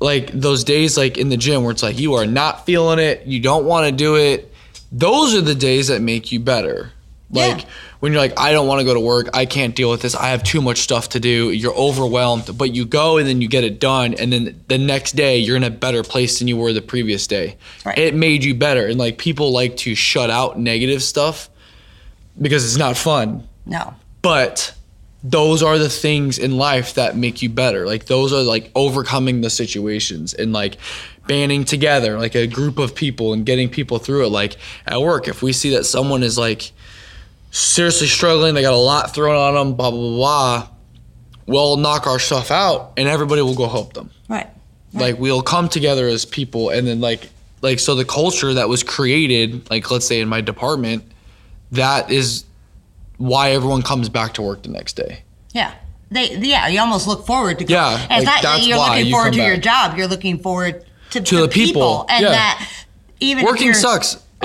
[0.00, 3.24] like those days, like in the gym, where it's like you are not feeling it,
[3.24, 4.52] you don't want to do it.
[4.90, 6.90] Those are the days that make you better.
[7.30, 7.64] Like Yeah.
[8.00, 9.30] when you're like, I don't want to go to work.
[9.34, 10.14] I can't deal with this.
[10.14, 11.50] I have too much stuff to do.
[11.50, 15.12] You're overwhelmed, but you go and then you get it done, and then the next
[15.16, 17.56] day you're in a better place than you were the previous day.
[17.84, 17.98] Right.
[17.98, 21.48] It made you better, and like people like to shut out negative stuff
[22.40, 24.74] because it's not fun no but
[25.22, 29.40] those are the things in life that make you better like those are like overcoming
[29.40, 30.76] the situations and like
[31.28, 34.56] banding together like a group of people and getting people through it like
[34.86, 36.72] at work if we see that someone is like
[37.54, 38.54] seriously struggling.
[38.54, 40.68] They got a lot thrown on them blah blah blah, blah.
[41.46, 44.10] We'll knock our stuff out and everybody will go help them.
[44.28, 44.48] Right.
[44.92, 47.28] Like we'll come together as people and then like
[47.62, 51.04] like so the culture that was created like let's say in my department
[51.72, 52.44] that is
[53.18, 55.22] why everyone comes back to work the next day.
[55.52, 55.74] Yeah.
[56.10, 59.32] They yeah you almost look forward to Yeah, and it's like, not you're looking forward
[59.32, 62.30] come to your job you're looking forward to, To the people, and yeah.
[62.30, 62.70] that
[63.20, 63.74] even if working you're-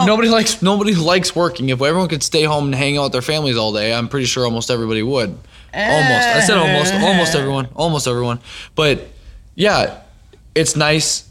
[0.01, 0.05] Oh.
[0.05, 1.69] nobody likes nobody likes working.
[1.69, 4.25] If everyone could stay home and hang out with their families all day i'm pretty
[4.25, 5.29] sure almost everybody would.
[5.73, 6.27] Almost.
[6.27, 8.39] I said almost almost everyone almost everyone.
[8.75, 9.07] But
[9.55, 10.01] yeah
[10.55, 11.29] it's nice.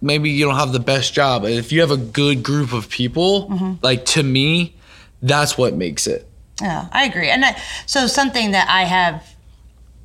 [0.00, 3.48] Maybe you don't have the best job if you have a good group of people
[3.48, 3.72] Mm-hmm.
[3.82, 4.74] like to me
[5.22, 6.26] that's what makes it.
[6.60, 7.28] Yeah, I agree.
[7.30, 9.24] And I, so something that I have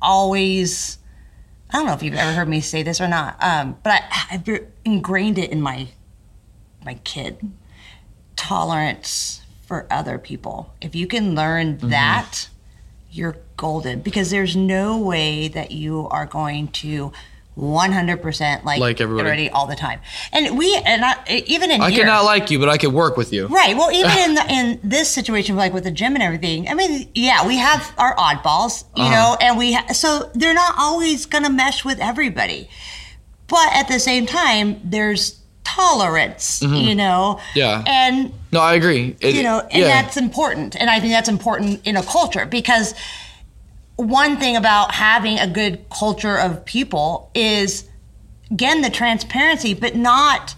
[0.00, 0.98] always,
[1.70, 4.26] I don't know if you've ever heard me say this or not, um, but I,
[4.32, 4.48] I've
[4.84, 5.88] ingrained it in my
[6.84, 7.36] my kid
[8.38, 10.72] tolerance for other people.
[10.80, 11.90] If you can learn Mm-hmm.
[11.90, 12.48] that,
[13.10, 17.12] you're golden because there's no way that you are going to
[17.58, 19.50] 100% like, Like everybody.
[19.50, 20.00] all the time.
[20.32, 23.16] And we, and I, even in i here, cannot like you but i could work
[23.16, 23.76] with you Right.
[23.76, 27.08] Well, even in the, in this situation, like with the gym and everything, I mean,
[27.14, 29.10] yeah, we have our oddballs, you Uh-huh.
[29.14, 32.68] know, and we ha- so they're not always gonna mesh with everybody,
[33.48, 35.37] but at the same time, there's
[35.76, 37.38] tolerance, you know.
[37.38, 37.58] Mm-hmm.
[37.58, 37.84] Yeah.
[37.86, 39.88] And no i agree It- you know, and yeah.
[40.02, 42.94] that's important, and I think that's important in a culture because
[43.96, 47.84] one thing about having a good culture of people is
[48.50, 50.54] again the transparency but not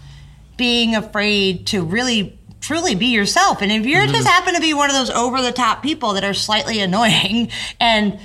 [0.57, 4.89] being afraid to really truly be yourself and if you're just happen to be one
[4.91, 8.19] of those over the top people that are slightly annoying and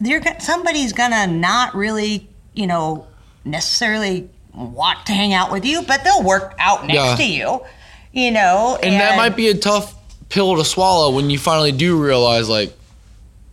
[0.00, 3.06] you're somebody's gonna not really you know
[3.44, 7.16] necessarily want to hang out with you but they'll work out next Yeah.
[7.16, 7.60] to you
[8.12, 9.94] you know and that might be a tough
[10.28, 12.72] pill to swallow when you finally do realize like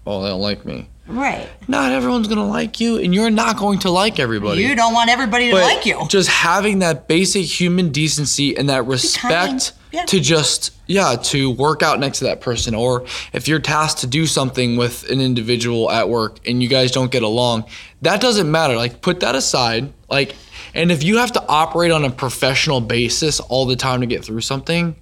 [0.08, 0.88] oh, they don't like me.
[1.06, 1.48] Right.
[1.68, 4.62] Not everyone's gonna like you, and you're not going to like everybody.
[4.62, 6.06] You don't want everybody to But like you.
[6.10, 10.06] Just having that basic human decency and that respect yeah.
[10.06, 14.08] to just yeah to work out next to that person, or if you're tasked to
[14.08, 17.66] do something with an individual at work and you guys don't get along,
[18.02, 18.76] that doesn't matter.
[18.76, 19.94] Like put that aside.
[20.10, 20.36] Like,
[20.78, 24.24] and if you have to operate on a professional basis all the time to get
[24.24, 24.96] through something,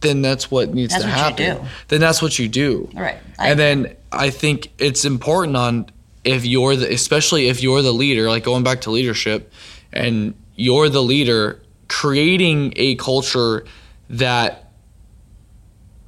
[0.00, 1.64] then that's what needs That's to what you happen.
[1.64, 1.70] do.
[1.88, 2.88] Then that's what you do.
[2.94, 3.18] Right.
[3.38, 5.90] I- And then I think it's important on
[6.24, 9.52] if you're the especially if you're the leader, like going back to leadership,
[9.92, 13.64] and you're the leader, creating a culture
[14.10, 14.70] that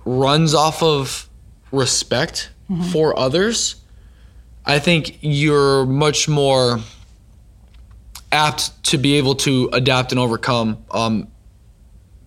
[0.05, 1.29] runs off of
[1.73, 2.83] respect Mm-hmm.
[2.93, 3.75] for others,
[4.65, 6.79] I think you're much more
[8.33, 11.29] apt to be able to adapt and overcome um,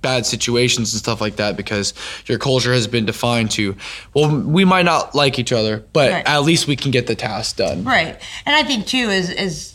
[0.01, 1.93] bad situations and stuff like that because
[2.25, 3.73] your culture has been defined to
[4.13, 6.27] well we might not like each other but Right.
[6.27, 8.19] at least we can get the task done Right.
[8.45, 9.73] And I think too is is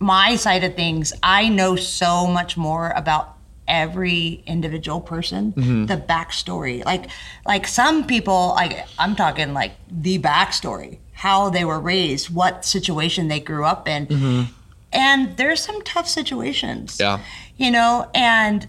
[0.00, 1.12] my side of things.
[1.22, 5.86] I know so much more about every individual person, Mm-hmm.
[5.86, 6.84] the backstory.
[6.84, 7.06] Like
[7.46, 13.28] like some people, like I'm talking like the backstory, how they were raised, what situation
[13.28, 14.48] they grew up in.
[14.94, 16.96] And there's some tough situations.
[16.96, 17.02] Mm-hmm.
[17.02, 17.20] Yeah.
[17.66, 18.66] You know, and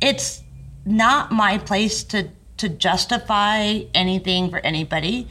[0.00, 0.42] it's
[0.84, 5.28] not my place to to justify anything for anybody,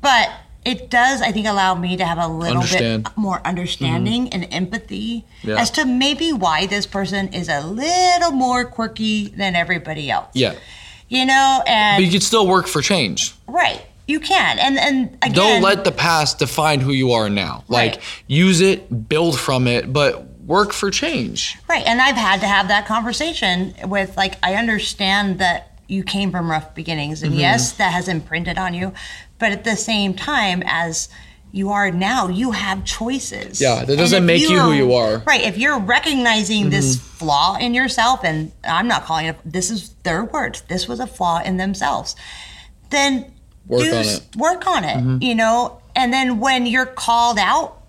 [0.00, 0.28] but
[0.64, 3.04] it does, I think, allow me to have a little Understand.
[3.04, 5.54] bit more understanding and empathy Yeah.
[5.60, 10.30] as to maybe why this person is a little more quirky than everybody else.
[10.34, 10.54] yeah
[11.08, 15.16] You know, and but you can still work for change right, you can, and and
[15.22, 18.00] again, don't let the past define who you are now like Right.
[18.26, 21.86] use it build from it but work for change Right.
[21.86, 26.50] And I've had to have that conversation with, like, I understand that you came from
[26.50, 27.18] rough beginnings.
[27.22, 27.32] Mm-hmm.
[27.32, 28.92] And yes, that has imprinted on you.
[29.38, 31.08] But at the same time, as
[31.52, 33.60] you are now, you have choices.
[33.60, 35.18] Yeah, that doesn't make you who you are.
[35.26, 35.42] Right.
[35.42, 37.16] If you're recognizing this Mm-hmm.
[37.18, 41.06] flaw in yourself, and I'm not calling it, this is their words, this was a
[41.06, 42.16] flaw in themselves,
[42.90, 43.32] then
[43.68, 44.06] Work do on it.
[44.06, 44.40] Mm-hmm.
[44.40, 45.80] Work on it, you know?
[45.94, 47.82] And then when you're called out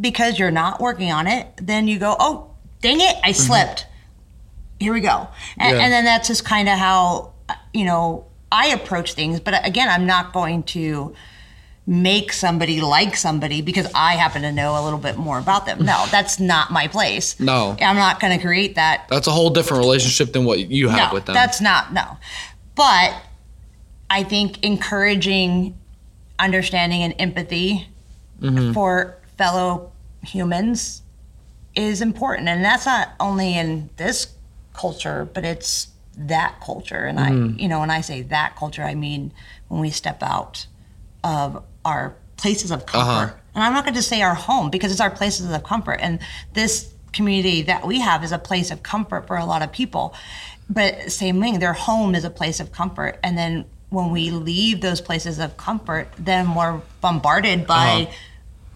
[0.00, 3.86] because you're not working on it, then you go, oh, dang it, I slipped.
[4.80, 5.28] Here we go.
[5.58, 5.82] And, Yeah.
[5.82, 7.32] and then that's just kind of how,
[7.72, 9.40] you know, I approach things.
[9.40, 11.14] But again, I'm not going to
[11.86, 15.84] make somebody like somebody because I happen to know a little bit more about them.
[15.84, 17.40] No, that's not my place.
[17.40, 17.76] No.
[17.80, 21.10] I'm not going to create that that's a whole different relationship than what you have
[21.10, 22.18] no, with them That's not no.
[22.74, 23.14] But
[24.10, 25.76] I think encouraging
[26.38, 27.88] understanding and empathy
[28.40, 28.72] Mm-hmm.
[28.72, 29.90] for fellow
[30.22, 31.02] humans
[31.74, 32.48] is important.
[32.48, 34.28] And that's not only in this
[34.74, 37.04] culture, but it's that culture.
[37.04, 37.58] And Mm-hmm.
[37.58, 39.32] I you know, when I say that culture, I mean
[39.66, 40.66] when we step out
[41.24, 43.32] of our places of comfort.
[43.32, 43.34] Uh-huh.
[43.56, 45.98] And I'm not going to say our home because it's our places of comfort.
[46.00, 46.20] And
[46.54, 50.14] this community that we have is a place of comfort for a lot of people.
[50.70, 53.18] But same thing, their home is a place of comfort.
[53.24, 58.12] And then when we leave those places of comfort, then we're bombarded by Uh-huh.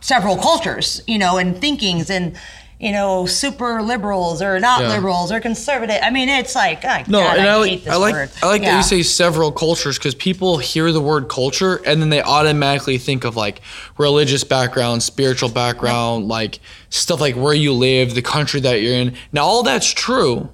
[0.00, 2.36] several cultures, you know, and thinkings and
[2.80, 4.88] you know, super liberals or not Yeah.
[4.88, 5.98] liberals or conservative.
[6.02, 8.30] I mean, it's like, oh, No, God, and I, I, like this I like word.
[8.42, 12.08] I like that you say several cultures because people hear the word culture and then
[12.08, 13.60] they automatically think of like
[13.98, 16.58] religious background, spiritual background, like
[16.90, 19.14] stuff like where you live, the country that you're in.
[19.32, 20.48] Now all that's true,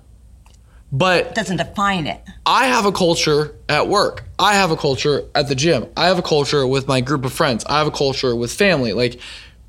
[0.90, 2.22] but doesn't define it.
[2.46, 4.24] I have a culture at work.
[4.38, 5.86] I have a culture at the gym.
[5.96, 7.64] I have a culture with my group of friends.
[7.66, 8.92] I have a culture with family.
[8.92, 9.20] Like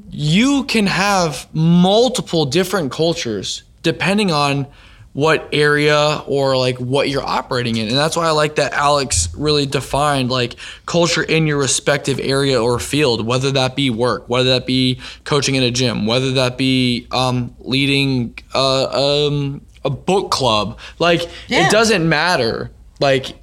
[0.10, 4.68] you can have multiple different cultures depending on
[5.14, 7.88] what area or like what you're operating in.
[7.88, 10.56] And that's why I like that Alex really defined like
[10.86, 15.56] culture in your respective area or field, whether that be work, whether that be coaching
[15.56, 20.78] in a gym, whether that be um, leading uh, um, a book club.
[21.00, 21.68] Like Yeah.
[21.68, 22.72] it doesn't matter.
[23.00, 23.38] Like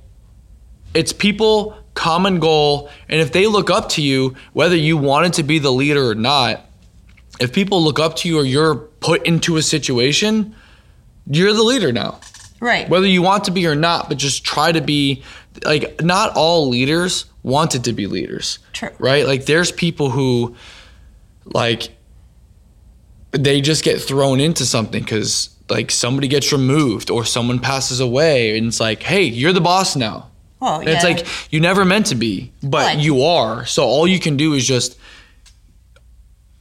[0.94, 5.42] it's people common goal and if they look up to you whether you wanted to
[5.42, 6.61] be the leader or not
[7.40, 10.55] if people look up to you or you're put into a situation
[11.27, 12.20] you're the leader now
[12.61, 12.87] Right.
[12.90, 15.22] whether you want to be or not but just try to be
[15.64, 18.91] like not all leaders wanted to be leaders True.
[18.99, 20.55] right like there's people who
[21.47, 21.89] like
[23.32, 28.57] they just get thrown into something because like somebody gets removed or someone passes away
[28.57, 32.07] and it's like hey you're the boss now well, and It's like you never meant
[32.07, 33.67] to be, but you are.
[33.67, 34.99] So all you can do is just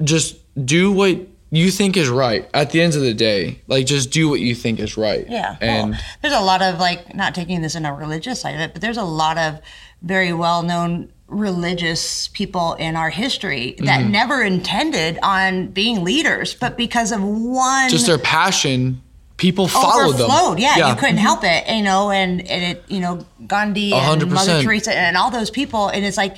[0.04, 1.18] just do what
[1.50, 2.50] you think is right.
[2.54, 5.26] At the end of the day, like just do what you think is right.
[5.30, 5.56] Yeah.
[5.62, 8.62] And well, there's a lot of like not taking this in a religious side of
[8.62, 9.62] it, but there's a lot of
[10.02, 14.12] very well known religious people in our history that Mm-hmm.
[14.12, 19.02] never intended on being leaders, but because of one Just their passion,
[19.38, 20.30] people follow them.
[20.30, 20.60] overflowed.
[20.60, 21.00] Yeah, you Mm-hmm.
[21.00, 24.62] couldn't help it, you know, and, and it, you know, Gandhi A hundred and Mother.
[24.64, 26.36] Teresa and all those people, and it's like,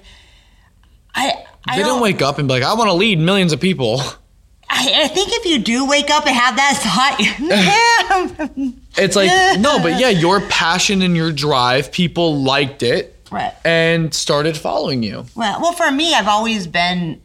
[1.13, 1.33] I,
[1.65, 3.59] I They don't didn't wake up and be like, I want to lead millions of
[3.59, 4.01] people.
[4.69, 9.29] I, I think if you do wake up and have that thought, It's like,
[9.59, 13.53] no, but yeah, your passion and your drive, people liked it right.
[13.65, 15.25] and started following you.
[15.35, 17.21] Well, well, for me, I've always been.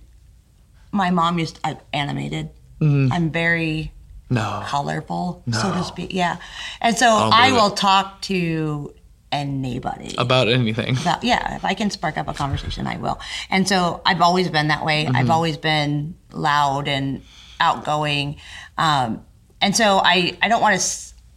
[0.93, 2.51] My mom used I, animated.
[2.81, 3.13] Mm-hmm.
[3.13, 3.93] I'm very
[4.29, 4.63] No.
[4.67, 6.13] colorful, so to speak.
[6.13, 6.37] Yeah,
[6.81, 7.77] and so don't I will it.
[7.77, 8.95] talk to
[9.31, 10.15] anybody.
[10.19, 10.95] About anything.
[10.99, 14.51] about yeah if i can spark up a conversation i will and so i've always
[14.51, 17.23] been that way i've always been loud and
[17.59, 18.37] outgoing
[18.77, 19.25] um,
[19.63, 20.87] and so i i don't want to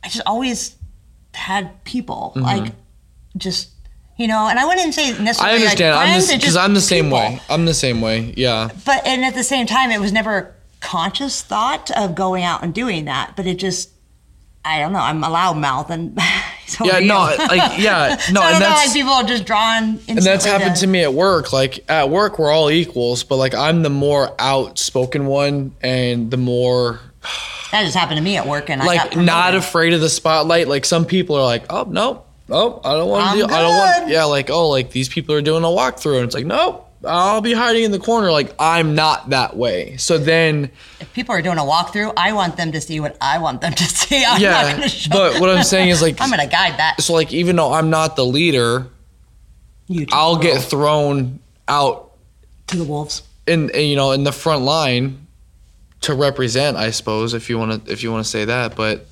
[0.04, 0.76] i just always
[1.34, 2.74] had people like
[3.38, 3.70] just
[4.18, 5.54] you know and i wouldn't say necessarily.
[5.54, 5.96] I understand.
[5.96, 7.18] like I'm friends, the because I'm the same people.
[7.20, 7.42] way.
[7.50, 8.34] I'm the same way.
[8.38, 8.70] Yeah.
[8.86, 12.64] but and at the same time it was never a conscious thought of going out
[12.64, 13.90] and doing that but it just
[14.68, 15.00] I don't know.
[15.00, 16.20] I'm a loud mouth, and
[16.68, 19.46] so Yeah, no, like, yeah, no, so I don't know, that's- like people are just
[19.46, 20.00] drawn.
[20.08, 21.54] And that's happened to me at work.
[21.54, 26.38] Like at work, we're all equals, but like I'm the more outspoken one and the
[26.38, 27.00] more
[27.72, 30.10] That just happened to me at work, and I got like not afraid of the
[30.10, 30.68] spotlight.
[30.68, 33.54] Like some people are like, oh no, oh I don't want to do.
[33.54, 34.10] I don't want.
[34.10, 37.42] Yeah, like oh like these people are doing a walkthrough, and it's like no, I'll
[37.42, 38.32] be hiding in the corner.
[38.32, 39.98] Like I'm not that way.
[39.98, 43.38] So then If people are doing a walkthrough, I want them to see what I
[43.40, 44.24] want them to see.
[44.26, 45.10] I'm yeah, going to show.
[45.12, 47.02] but what I'm saying is like I'm going to guide that.
[47.02, 48.88] so like even though I'm not the leader,
[49.88, 52.12] You I'll get thrown out
[52.68, 53.22] to the wolves.
[53.48, 55.26] in you know in the front line
[56.02, 59.08] to represent i suppose if you want to if you want to say that but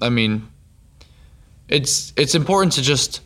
[0.00, 0.48] i mean
[1.70, 3.20] it's it's important to just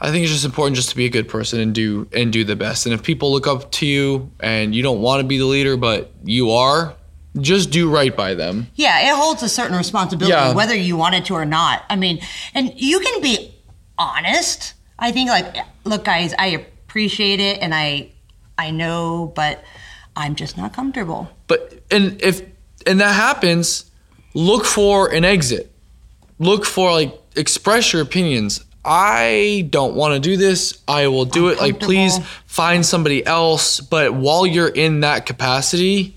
[0.00, 2.42] i think it's just important just to be a good person and do and do
[2.44, 5.38] the best and if people look up to you and you don't want to be
[5.38, 6.94] the leader but you are
[7.40, 10.52] just do right by them Yeah, it holds a certain responsibility, Yeah.
[10.52, 11.84] whether you want it to or not.
[11.88, 12.18] I mean,
[12.54, 13.54] and you can be
[13.96, 14.74] honest.
[14.98, 15.54] I think, like,
[15.84, 18.10] look, guys, I appreciate it, and I,
[18.58, 19.62] I know, but
[20.16, 21.28] I'm just not comfortable.
[21.46, 22.42] but and if
[22.84, 23.88] and that happens
[24.34, 25.69] look for an exit
[26.40, 28.64] look for like express your opinions.
[28.84, 30.82] I don't want to do this.
[30.88, 31.60] I will do it.
[31.60, 33.78] Like please find somebody else.
[33.78, 36.16] But while you're in that capacity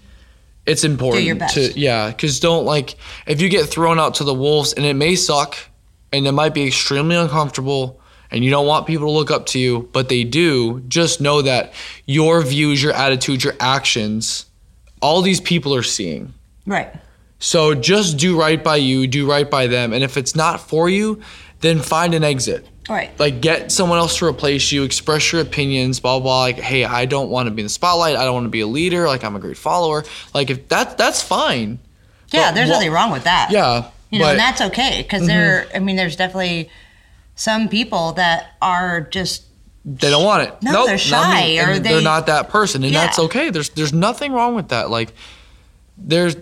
[0.66, 1.56] it's important your best.
[1.56, 2.96] to yeah because don't like
[3.28, 5.58] if you get thrown out to the wolves and it may suck
[6.14, 8.00] and it might be extremely uncomfortable
[8.32, 11.42] and you don't want people to look up to you but they do just know
[11.42, 11.74] that
[12.06, 14.46] your views your attitudes your actions
[15.04, 16.34] all these people are seeing.
[16.66, 16.92] Right.
[17.44, 19.92] So just do right by you, do right by them.
[19.92, 21.22] And if it's not for you,
[21.60, 22.66] then find an exit.
[22.88, 23.12] Right.
[23.20, 26.40] Like get someone else to replace you, express your opinions, blah blah.
[26.40, 28.16] Like, hey, I don't want to be in the spotlight.
[28.16, 29.08] I don't want to be a leader.
[29.08, 30.06] Like I'm a great follower.
[30.34, 31.80] Like if that that's fine.
[32.32, 33.50] Yeah, But there's wha- nothing wrong with that.
[33.52, 33.90] Yeah.
[34.10, 35.76] You know, but- and that's okay because there, mm-hmm.
[35.76, 36.70] I mean, there's definitely
[37.36, 39.44] some people that are just
[39.84, 40.56] they don't want it.
[40.62, 43.02] No, Nope, they're shy, or they- they're not that person, and Yeah.
[43.06, 43.50] that's okay.
[43.50, 44.90] There's there's nothing wrong with that.
[44.90, 45.14] Like
[45.98, 46.36] there's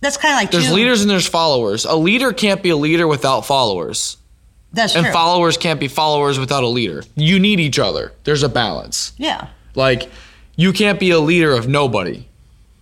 [0.00, 1.84] that's kind of like there's too- leaders and there's followers.
[1.84, 4.16] A leader can't be a leader without followers.
[4.72, 4.98] That's true.
[5.00, 5.12] And true.
[5.14, 7.02] followers can't be followers without a leader.
[7.16, 8.12] You need each other.
[8.24, 9.12] There's a balance.
[9.16, 9.48] yeah.
[9.74, 10.10] Like,
[10.56, 12.26] you can't be a leader of nobody.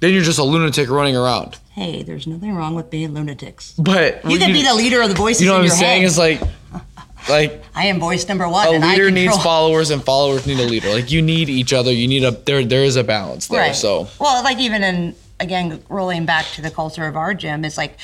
[0.00, 1.58] Then you're just a lunatic running around.
[1.72, 3.72] Hey, there's nothing wrong with being lunatics.
[3.78, 6.00] But You can be the leader of the voices You know what I'm saying?
[6.02, 6.06] head.
[6.06, 6.40] Is like,
[7.28, 8.66] like I am voice number one.
[8.66, 10.88] a and I leader needs followers and followers need a leader.
[10.90, 11.92] Like you need each other.
[11.92, 12.64] You need a there.
[12.64, 13.60] There is a balance there.
[13.60, 13.74] Right.
[13.76, 17.76] So well, like even in again rolling back to the culture of our gym, it's
[17.76, 17.98] like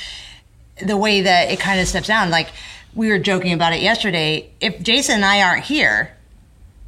[0.85, 2.31] the way that it kind of steps down.
[2.31, 2.51] Like
[2.95, 4.51] we were joking about it yesterday.
[4.61, 6.17] If Jason and I aren't here,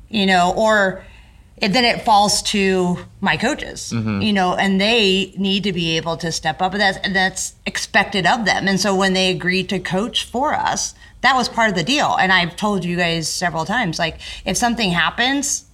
[0.09, 1.05] you know, or
[1.61, 4.21] then it falls to my coaches, mm-hmm.
[4.21, 7.55] you know, and they need to be able to step up, and that's and that's
[7.65, 8.69] expected of them.
[8.69, 12.17] And so when they agreed to coach for us, that was part of the deal.
[12.17, 15.65] And I've told you guys several times, like if something happens,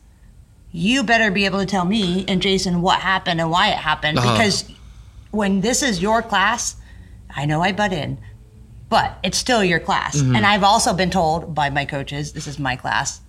[0.73, 4.18] you better be able to tell me and Jason what happened and why it happened
[4.18, 4.33] Uh-huh.
[4.33, 4.71] because
[5.31, 6.77] when this is your class,
[7.35, 8.18] I know I butt in,
[8.89, 10.16] but it's still your class.
[10.16, 10.37] Mm-hmm.
[10.37, 13.21] And I've also been told by my coaches, this is my class.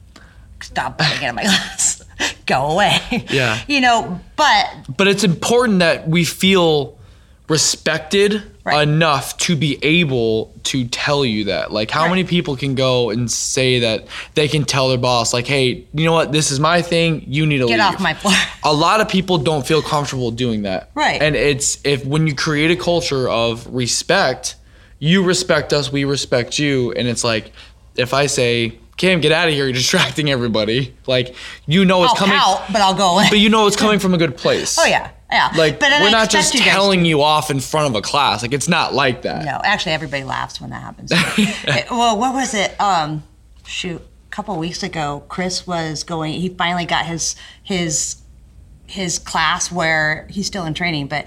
[0.62, 2.04] Stop butting into my class.
[2.46, 2.98] Go away.
[3.30, 3.60] Yeah.
[3.68, 4.68] You know, but
[4.98, 6.98] but it's important that we feel
[7.48, 8.88] respected Right.
[8.88, 11.72] enough to be able to tell you that.
[11.72, 12.09] Like, how Right.
[12.12, 14.05] many people can go and say that
[14.36, 17.45] they can tell their boss, like, hey, you know what, this is my thing, you
[17.47, 17.95] need to get leave.
[17.95, 18.34] off my floor.
[18.64, 20.91] a lot of people don't feel comfortable doing that.
[20.93, 21.20] Right.
[21.22, 24.55] And it's if when you create a culture of respect,
[24.99, 27.51] you respect us, we respect you, and it's like
[27.95, 29.64] if I say, Cam, get out of here!
[29.66, 30.93] You're distracting everybody.
[31.07, 31.34] Like
[31.66, 34.14] you know it's I'll coming, pout, but I'll go but you know it's coming from
[34.14, 34.78] a good place.
[34.80, 35.50] oh yeah, yeah.
[35.56, 38.42] Like but we're not just you telling you off in front of a class.
[38.42, 39.46] Like it's not like that.
[39.46, 41.12] No, actually, everybody laughs when that happens.
[41.38, 42.80] It- well, what was it?
[42.80, 43.24] Um,
[43.66, 46.34] shoot, a couple weeks ago, Chris was going.
[46.34, 48.18] He finally got his his
[48.88, 51.26] his class where he's still in training, but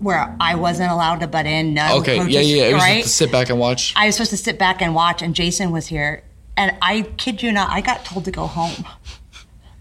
[0.00, 1.72] where I wasn't allowed to butt in.
[1.72, 2.62] No Okay, coaches, yeah, yeah.
[2.64, 3.02] It was right.
[3.02, 3.94] to sit back and watch.
[3.96, 6.22] I was supposed to sit back and watch, and Jason was here,
[6.58, 8.84] and I kid you not, I got told to go home.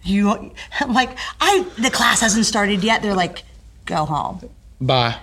[0.03, 3.01] You, I'm like, I the class hasn't started yet.
[3.01, 3.43] They're like,
[3.85, 4.49] go home.
[4.81, 5.17] Bye.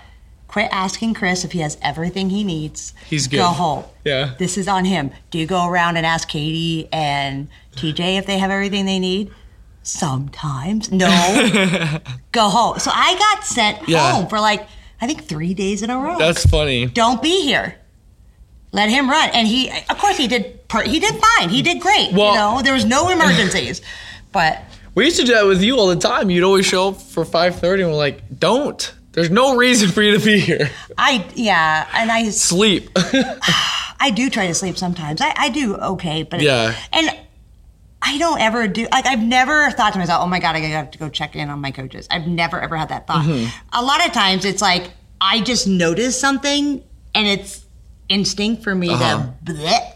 [0.47, 2.93] Quit asking Chris if he has everything he needs.
[3.09, 3.37] He's good.
[3.37, 3.85] Go home.
[4.05, 4.35] Yeah.
[4.37, 5.11] This is on him.
[5.31, 9.31] Do you go around and ask Katie and TJ if they have everything they need?
[9.81, 10.91] Sometimes.
[10.91, 11.07] No.
[12.31, 12.79] go home.
[12.79, 14.11] So I got sent Yeah.
[14.11, 14.67] home for like,
[15.01, 16.17] I think three days in a row.
[16.17, 16.85] That's funny.
[16.85, 17.75] Don't be here.
[18.71, 19.29] Let him run.
[19.33, 20.67] And he, of course, he did.
[20.67, 21.49] Per- he did fine.
[21.49, 22.13] He did great.
[22.13, 23.81] Well- you know, there was no emergencies.
[24.31, 24.61] but
[24.95, 26.29] We used to do that with you all the time.
[26.29, 28.93] You'd always show up for 5:30 and we're like, "Don't.
[29.13, 30.69] There's no reason for you to be here.
[30.97, 32.89] I, yeah, and I, Sleep."
[33.99, 35.21] I do try to sleep sometimes.
[35.21, 36.75] I, I do okay, but Yeah.
[36.91, 37.09] and
[38.01, 40.91] I don't ever do like I've never thought to myself, oh my god, I have
[40.91, 42.05] to go check in on my coaches.
[42.11, 43.23] I've never ever had that thought.
[43.23, 43.47] Mm-hmm.
[43.71, 44.91] A lot of times it's like
[45.21, 46.83] I just notice something
[47.15, 47.63] and it's
[48.09, 49.27] instinct for me Uh-huh.
[49.45, 49.93] to bleh,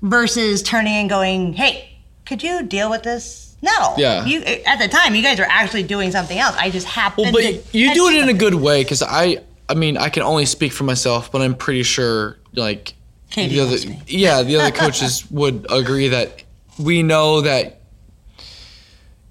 [0.00, 3.47] versus turning and going, hey, could you deal with this?
[3.60, 3.94] No.
[3.96, 4.24] Yeah.
[4.24, 6.54] You at the time you guys were actually doing something else.
[6.56, 9.38] I just happened Well, to but you do it in a good way because I,
[9.68, 12.94] I mean, I can only speak for myself, but I'm pretty sure like
[13.30, 16.42] Katie the other, yeah, the other coaches would agree that
[16.78, 17.80] we know that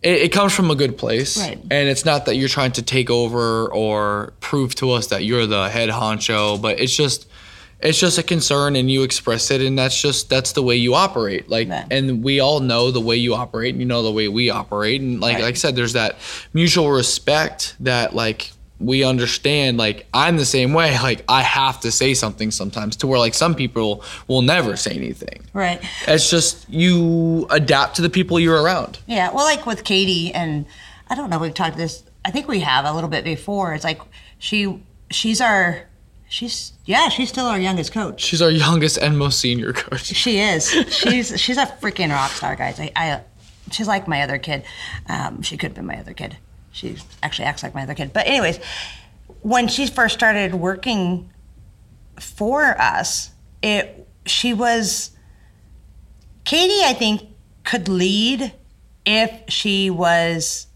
[0.04, 1.58] it, it comes from a good place, Right.
[1.58, 5.48] and it's not that you're trying to take over or prove to us that you're
[5.48, 7.28] the head honcho, but it's just.
[7.80, 10.96] It's just a concern, and you express it, and that's just that's the way you
[10.96, 11.48] operate.
[11.50, 11.86] Like, Right.
[11.92, 15.00] and we all know the way you operate, and you know the way we operate,
[15.02, 15.44] and like Right.
[15.44, 16.18] like I said, there's that
[16.54, 19.78] mutual respect that like we understand.
[19.78, 20.98] Like I'm the same way.
[21.04, 24.92] Like I have to say something sometimes, to where like some people will never say
[24.92, 25.44] anything.
[25.54, 25.80] right.
[26.08, 29.00] It's just you adapt to the people you're around.
[29.08, 30.66] Yeah, well, like with Katie, and
[31.10, 32.04] I don't know, we've talked this.
[32.26, 33.74] I think we have a little bit before.
[33.74, 34.02] It's like
[34.40, 35.87] she, she's our,
[36.30, 38.22] she's yeah, she's still our youngest coach.
[38.22, 40.06] She's our youngest and most senior coach.
[40.06, 40.70] She is.
[40.90, 42.80] She's she's a freaking rock star, guys.
[42.80, 43.22] I, I
[43.72, 44.64] she's like my other kid.
[45.08, 46.38] Um, she could have been my other kid.
[46.72, 48.14] She actually acts like my other kid.
[48.14, 48.60] But anyways,
[49.42, 51.32] when she first started working
[52.20, 55.12] for us, it she was
[56.46, 56.84] Katie.
[56.84, 57.30] I think
[57.64, 58.54] could lead
[59.06, 60.68] if she was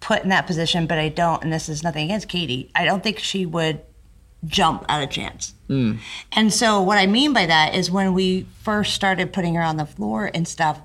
[0.00, 1.42] put in that position, but I don't.
[1.42, 2.70] And this is nothing against Katie.
[2.74, 3.80] I don't think she would
[4.46, 5.54] jump at a chance.
[5.68, 5.98] Mm.
[6.32, 9.76] And so, what I mean by that is when we first started putting her on
[9.76, 10.80] the floor and stuff,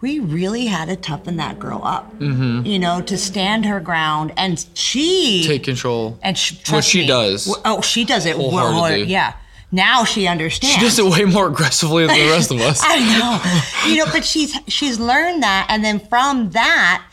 [0.00, 2.66] we really had to toughen that girl up, mm-hmm.
[2.66, 4.32] you know, to stand her ground.
[4.36, 6.18] And she Take control.
[6.22, 7.54] and she, What she me, does.
[7.64, 9.04] Oh, she does it Wholeheartedly.
[9.04, 9.34] Yeah.
[9.72, 10.74] Now she understands.
[10.76, 12.80] She does it way more aggressively than the rest of us.
[12.84, 13.90] I know.
[13.90, 17.04] You know, but she's she's learned that, and then from that,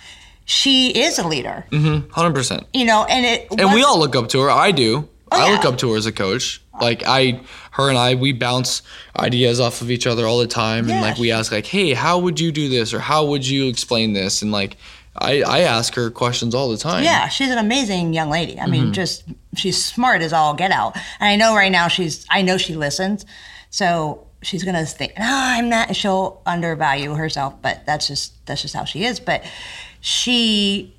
[0.46, 1.66] she is a leader.
[1.72, 2.10] Mm-hmm.
[2.12, 2.68] Hundred percent.
[2.72, 4.52] You know, and it And we all look up to her.
[4.52, 5.10] I do.
[5.32, 5.54] I yeah.
[5.54, 6.62] look up to her as a coach.
[6.80, 8.82] Like I, her and I, we bounce
[9.18, 12.20] ideas off of each other all the time, and like we ask like, "Hey, how
[12.20, 14.78] would you do this?" or "How would you explain this?" And like,
[15.16, 17.04] I I ask her questions all the time.
[17.04, 18.60] Yeah, she's an amazing young lady.
[18.60, 18.72] I Mm-hmm.
[18.72, 19.24] mean, just
[19.56, 20.96] she's smart as all get out.
[21.20, 23.26] And I know right now she's I know she listens.
[23.70, 28.74] So she's gonna think, no, I'm not she'll undervalue herself, but that's just that's just
[28.76, 29.20] how she is.
[29.20, 29.44] But
[30.02, 30.94] she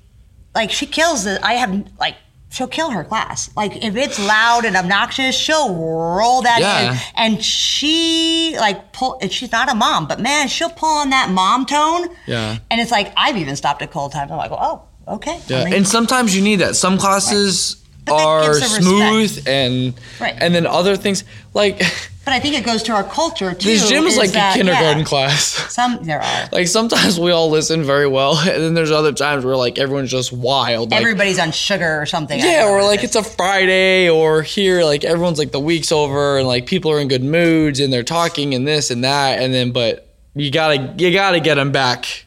[0.55, 2.15] like she kills the I have like
[2.53, 3.49] she'll kill her class.
[3.55, 6.93] Like if it's loud and obnoxious, she'll roll that Yeah.
[6.93, 6.99] in.
[7.15, 11.29] And she like pull and she's not a mom, but man, she'll pull on that
[11.31, 12.09] mom tone.
[12.27, 12.57] Yeah.
[12.69, 14.31] And it's like I've even stopped at cold times.
[14.31, 15.39] I'm like, oh, okay.
[15.47, 16.75] Yeah, I mean- and sometimes you need that.
[16.75, 20.35] Some classes that are smooth, and Right.
[20.37, 21.23] and then other things
[21.53, 21.81] like
[22.25, 23.67] But I think it goes to our culture too.
[23.67, 25.43] this gym is like that- a kindergarten yeah, class.
[25.73, 26.49] Some there are.
[26.51, 30.11] Like sometimes we all listen very well, and then there's other times where like everyone's
[30.11, 30.91] just wild.
[30.91, 32.39] Like, Everybody's on sugar or something.
[32.39, 35.91] Yeah, or what it like it's a Friday, or here like everyone's like the week's
[35.91, 39.39] over, and like people are in good moods, and they're talking and this and that,
[39.41, 42.25] and then but you gotta you gotta get them back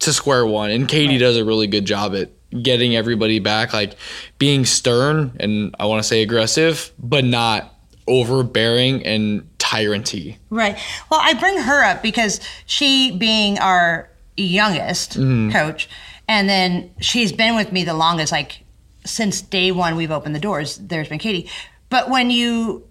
[0.00, 2.30] to square one, and Katie does a really good job at
[2.62, 3.96] getting everybody back, like
[4.38, 7.73] being stern and I want to say aggressive, but not
[8.06, 10.36] overbearing and tyranty.
[10.50, 10.76] right.
[11.10, 15.50] Well, I bring her up because she, being our youngest Mm-hmm.
[15.52, 15.88] coach,
[16.28, 18.32] and then she's been with me the longest.
[18.32, 18.64] Like
[19.04, 20.76] since day one, we've opened the doors.
[20.78, 21.48] There's been Katie,
[21.90, 22.86] but when you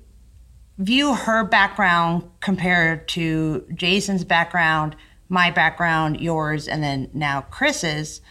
[0.80, 4.96] view her background compared to Jason's background,
[5.30, 8.22] my background, yours, and then now Chris's,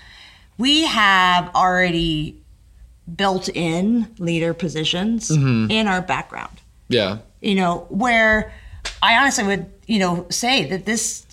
[0.59, 2.41] we have already
[3.16, 6.61] built in leader positions in our background.
[6.93, 7.18] Yeah.
[7.40, 8.53] You know, where
[9.03, 11.26] I honestly would, you know, say that this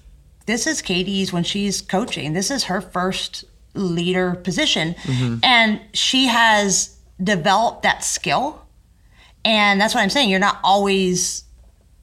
[0.46, 2.34] this is Katie's when she's coaching.
[2.34, 3.46] This is her first
[3.76, 4.96] leader position.
[5.04, 5.38] Mm-hmm.
[5.44, 8.66] And she has developed that skill.
[9.46, 10.30] And that's what I'm saying.
[10.30, 11.44] You're not always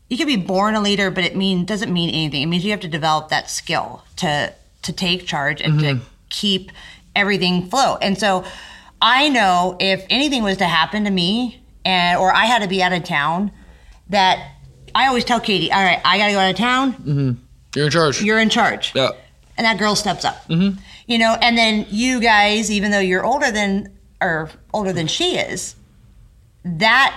[0.08, 2.42] you can be born a leader, but it mean doesn't mean anything.
[2.42, 4.52] It means you have to develop that skill to
[4.82, 6.04] to take charge and to mm-hmm.
[6.28, 6.70] keep
[7.16, 7.96] everything flow.
[7.96, 8.44] And so
[9.02, 12.82] I know if anything was to happen to me and or I had to be
[12.82, 13.50] out of town,
[14.10, 14.52] that
[14.94, 17.38] I always tell Katie, all right, I gotta go out of town.
[17.74, 18.22] You're in charge.
[18.22, 18.92] You're in charge.
[18.94, 19.10] yeah.
[19.58, 20.44] And that girl steps up.
[20.50, 25.36] You know, and then you guys, even though you're older than or older than she
[25.38, 25.76] is,
[26.64, 27.16] that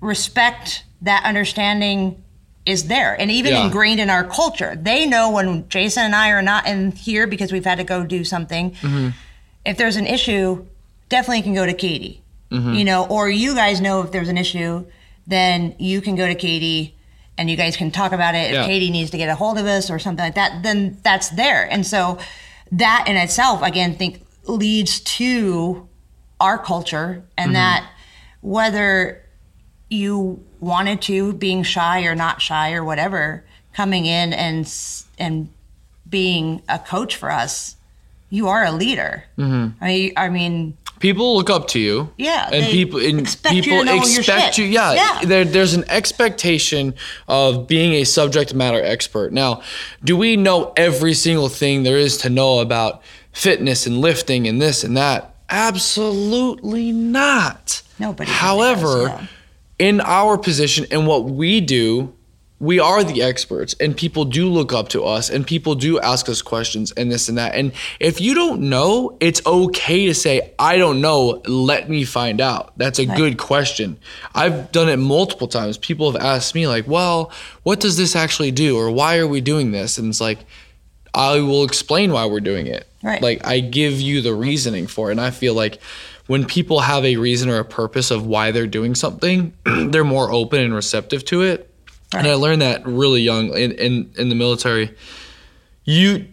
[0.00, 2.22] respect, that understanding
[2.66, 3.64] is there and even Yeah.
[3.64, 4.78] ingrained in our culture.
[4.80, 8.04] They know when Jason and I are not in here because we've had to go
[8.04, 8.70] do something.
[8.72, 9.08] Mm-hmm.
[9.64, 10.66] If there's an issue,
[11.08, 12.22] definitely can go to Katie.
[12.54, 12.74] Mm-hmm.
[12.74, 14.86] You know, or you guys know if there's an issue,
[15.26, 16.94] then you can go to Katie
[17.36, 18.52] and you guys can talk about it.
[18.54, 21.30] If Katie needs to get a hold of us or something like that, then that's
[21.30, 21.68] there.
[21.70, 22.18] And so
[22.72, 25.88] that in itself, again, think leads to
[26.40, 27.54] our culture and Mm-hmm.
[27.54, 27.90] that
[28.42, 29.22] whether
[29.88, 33.44] you wanted to being shy or not shy or whatever
[33.74, 34.70] coming in and
[35.18, 35.48] and
[36.08, 37.76] being a coach for us
[38.30, 39.82] you are a leader Mm-hmm.
[39.84, 42.10] I, mean, I mean people look up to you.
[42.16, 44.64] Yeah, and people and expect you people your expect you.
[44.64, 45.20] Yeah, Yeah.
[45.24, 46.94] There, there's an expectation
[47.28, 49.30] of being a subject matter expert.
[49.32, 49.62] Now,
[50.02, 53.02] do we know every single thing there is to know about
[53.32, 55.34] fitness and lifting and this and that?
[55.50, 57.82] Absolutely not.
[57.98, 59.26] Nobody However, does, yeah.
[59.78, 62.14] in our position and what we do,
[62.60, 66.28] we are the experts and people do look up to us and people do ask
[66.28, 67.54] us questions and this and that.
[67.54, 72.40] And if you don't know, it's okay to say, I don't know, let me find
[72.40, 72.72] out.
[72.78, 73.98] That's a good question.
[74.34, 75.78] I've done it multiple times.
[75.78, 77.32] People have asked me, like, well,
[77.64, 78.78] what does this actually do?
[78.78, 79.98] Or why are we doing this?
[79.98, 80.38] And it's like,
[81.12, 82.88] I will explain why we're doing it.
[83.02, 83.20] Right.
[83.20, 85.12] Like I give you the reasoning for it.
[85.12, 85.80] And I feel like
[86.26, 90.30] when people have a reason or a purpose of why they're doing something, they're more
[90.30, 91.70] open and receptive to it.
[92.18, 94.94] And I learned that really young in, in, in the military.
[95.84, 96.26] You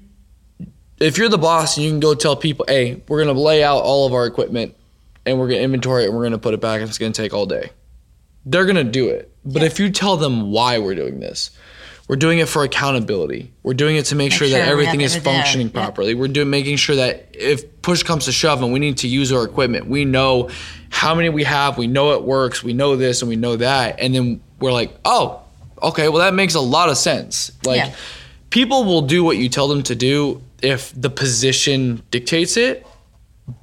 [0.99, 3.79] if you're the boss and you can go tell people, hey, we're gonna lay out
[3.79, 4.75] all of our equipment
[5.25, 7.33] and we're gonna inventory it and we're gonna put it back and it's gonna take
[7.33, 7.71] all day.
[8.45, 9.31] They're gonna do it.
[9.43, 11.49] But if you tell them why we're doing this,
[12.07, 13.51] we're doing it for accountability.
[13.63, 15.21] We're doing it to make, sure, sure that everything is there.
[15.21, 16.13] functioning properly.
[16.13, 19.31] We're doing making sure that if push comes to shove and we need to use
[19.31, 20.49] our equipment, we know
[20.89, 23.99] how many we have, we know it works, we know this and we know that,
[23.99, 25.40] and then we're like, oh,
[25.83, 27.51] okay, well that makes a lot of sense.
[27.65, 27.91] Like Yeah.
[28.49, 32.85] people will do what you tell them to do if the position dictates it,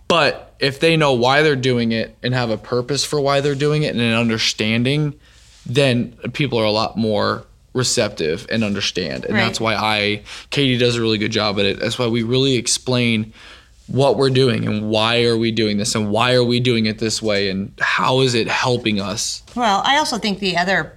[0.09, 3.55] but if they know why they're doing it and have a purpose for why they're
[3.55, 5.15] doing it and an understanding,
[5.65, 7.45] then people are a lot more
[7.75, 9.25] receptive and understand.
[9.25, 9.45] And Right.
[9.45, 11.79] that's why I Katie does a really good job at it.
[11.79, 13.33] That's why we really explain
[13.87, 16.99] what we're doing and why are we doing this and why are we doing it
[16.99, 19.43] this way and how is it helping us?
[19.55, 20.93] Well, I also think the other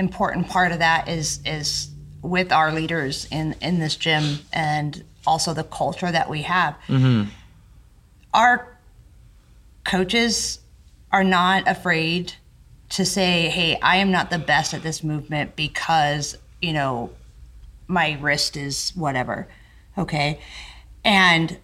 [0.00, 1.90] important part of that is is
[2.22, 6.74] with our leaders in in this gym and also the culture that we have.
[6.88, 7.28] Mm-hmm.
[8.34, 8.66] Our
[9.84, 10.58] coaches
[11.12, 12.32] are not afraid
[12.90, 17.10] to say, "Hey, I am not the best at this movement because you know
[17.86, 19.46] my wrist is whatever."
[19.98, 20.40] Okay,
[21.04, 21.58] and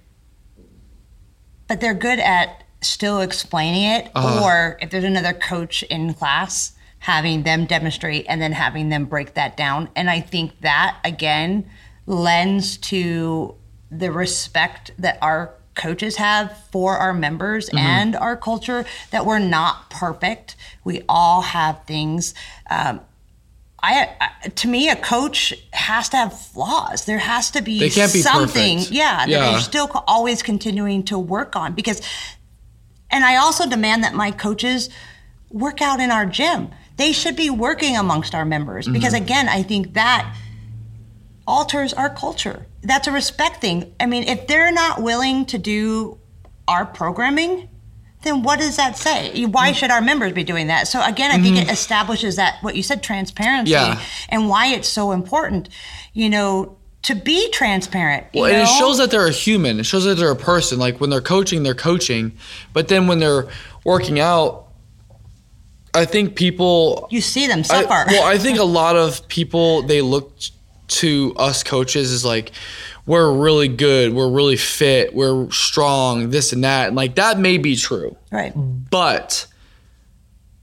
[1.67, 4.45] but they're good at still explaining it uh-huh.
[4.45, 6.76] or if there's another coach in class
[7.07, 11.65] having them demonstrate and then having them break that down and i think that again
[12.05, 13.55] lends to
[13.93, 19.89] the respect that our coaches have for our members and our culture that we're not
[19.89, 22.35] perfect we all have things
[22.71, 23.01] um,
[23.81, 27.05] I, I to me a coach has to have flaws.
[27.05, 28.91] There has to be They can't be something, perfect.
[28.93, 29.51] yeah, that Yeah.
[29.51, 32.01] you're still always continuing to work on because
[33.11, 34.89] and I also demand that my coaches
[35.51, 36.71] work out in our gym.
[36.97, 39.25] They should be working amongst our members because Mm-hmm.
[39.25, 40.35] again, I think that
[41.47, 42.67] alters our culture.
[42.83, 43.95] That's a respect thing.
[44.01, 46.19] I mean, if they're not willing to do
[46.67, 47.69] our programming,
[48.23, 49.45] then what does that say?
[49.45, 50.89] Why should our members be doing that?
[50.89, 53.93] So again, I think it establishes that what you said, transparency, Mm-hmm.
[53.99, 54.05] Yeah.
[54.31, 55.69] and why it's so important.
[56.13, 58.27] You know, to be transparent.
[58.33, 59.79] you Well, and it shows that they're a human.
[59.79, 60.79] It shows that they're a person.
[60.81, 62.33] Like when they're coaching, they're coaching.
[62.73, 63.47] But then when they're
[63.85, 64.66] working out,
[65.97, 68.05] I think people you see them I, suffer.
[68.09, 70.33] well, I think a lot of people they look
[70.89, 72.53] to us coaches is like
[73.07, 76.89] we're really good, we're really fit, we're strong, this and that.
[76.89, 78.17] And like that may be true.
[78.33, 78.53] Right.
[78.55, 79.47] But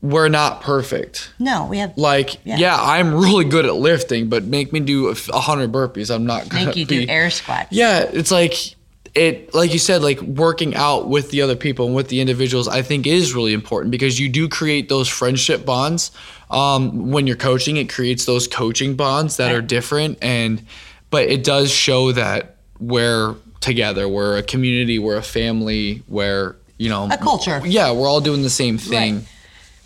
[0.01, 1.31] we're not perfect.
[1.39, 2.57] No, we have Like, Yeah.
[2.57, 6.13] yeah, I'm really good at lifting, but make me do a hundred burpees.
[6.13, 7.69] I'm not gonna make you be, do air squats.
[7.71, 8.75] yeah, it's like
[9.15, 12.67] it like you said like working out with the other people and with the individuals
[12.67, 16.11] I think is really important because you do create those friendship bonds.
[16.49, 20.65] Um, when you're coaching, it creates those coaching bonds that are different and
[21.11, 26.89] but it does show that we're together, we're a community, we're a family, where you
[26.89, 27.61] know A culture.
[27.63, 29.25] Yeah, we're all doing the same thing.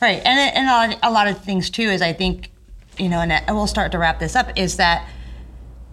[0.02, 2.50] Right, and it- and a lot, a lot of things too is I think,
[2.98, 4.52] you know, and I- we'll start to wrap this up.
[4.56, 5.08] Is that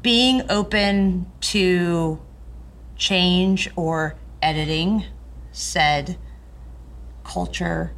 [0.02, 2.18] being open to
[2.96, 5.04] change or editing
[5.52, 6.16] said
[7.24, 7.92] culture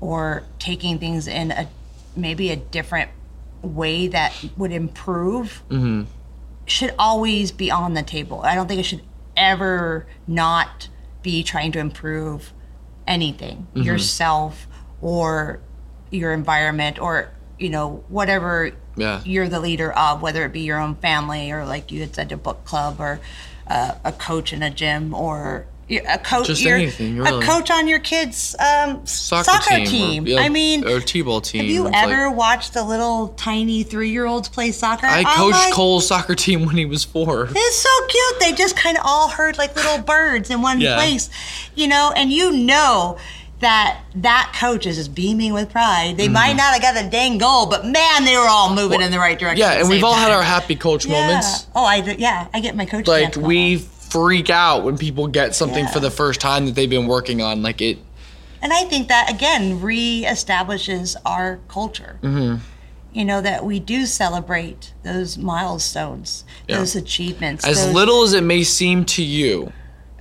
[0.00, 1.68] or taking things in a
[2.14, 3.10] maybe a different
[3.62, 6.04] way that would improve mm-hmm.
[6.66, 8.40] should always be on the table.
[8.42, 9.02] I don't think it should
[9.36, 10.88] ever not
[11.22, 12.52] be trying to improve
[13.06, 13.82] anything, mm-hmm.
[13.82, 14.66] yourself
[15.00, 15.60] or
[16.10, 19.20] your environment or you know whatever Yeah.
[19.24, 22.32] you're the leader of, whether it be your own family or like you had said,
[22.32, 23.20] a book club or
[23.66, 28.00] uh, a coach in a gym or a coach, Just anything, a coach on your
[28.00, 30.24] kids' um, Soccer, soccer, team.
[30.24, 30.36] team.
[30.36, 31.60] Or, I mean, or T-ball team.
[31.62, 35.06] have you It's like- ever watched the little tiny three-year-olds play soccer?
[35.06, 37.48] I Oh coached Cole's soccer team when he was four.
[37.54, 38.40] it's so cute.
[38.40, 40.96] They just kind of all heard like little birds in one Yeah.
[40.96, 41.30] place,
[41.76, 43.18] you know, and you know
[43.60, 46.08] that that coach is just beaming with pride.
[46.08, 46.16] Mm-hmm.
[46.18, 49.10] They might not have got the dang goal, but man, they were all moving in
[49.10, 49.60] the right direction.
[49.66, 51.26] Yeah, and we've all had our happy coach yeah.
[51.26, 51.66] moments.
[51.74, 53.06] Oh, I yeah, I get my coach.
[53.06, 55.90] Like we freak out when people get something Yeah.
[55.90, 57.62] for the first time that they've been working on.
[57.62, 57.98] Like it,
[58.62, 62.18] And I think that again reestablishes our culture.
[62.22, 62.62] Mm-hmm.
[63.12, 66.78] You know that we do celebrate those milestones, Yeah.
[66.78, 67.64] those achievements.
[67.66, 69.72] as those- little as it may seem to you,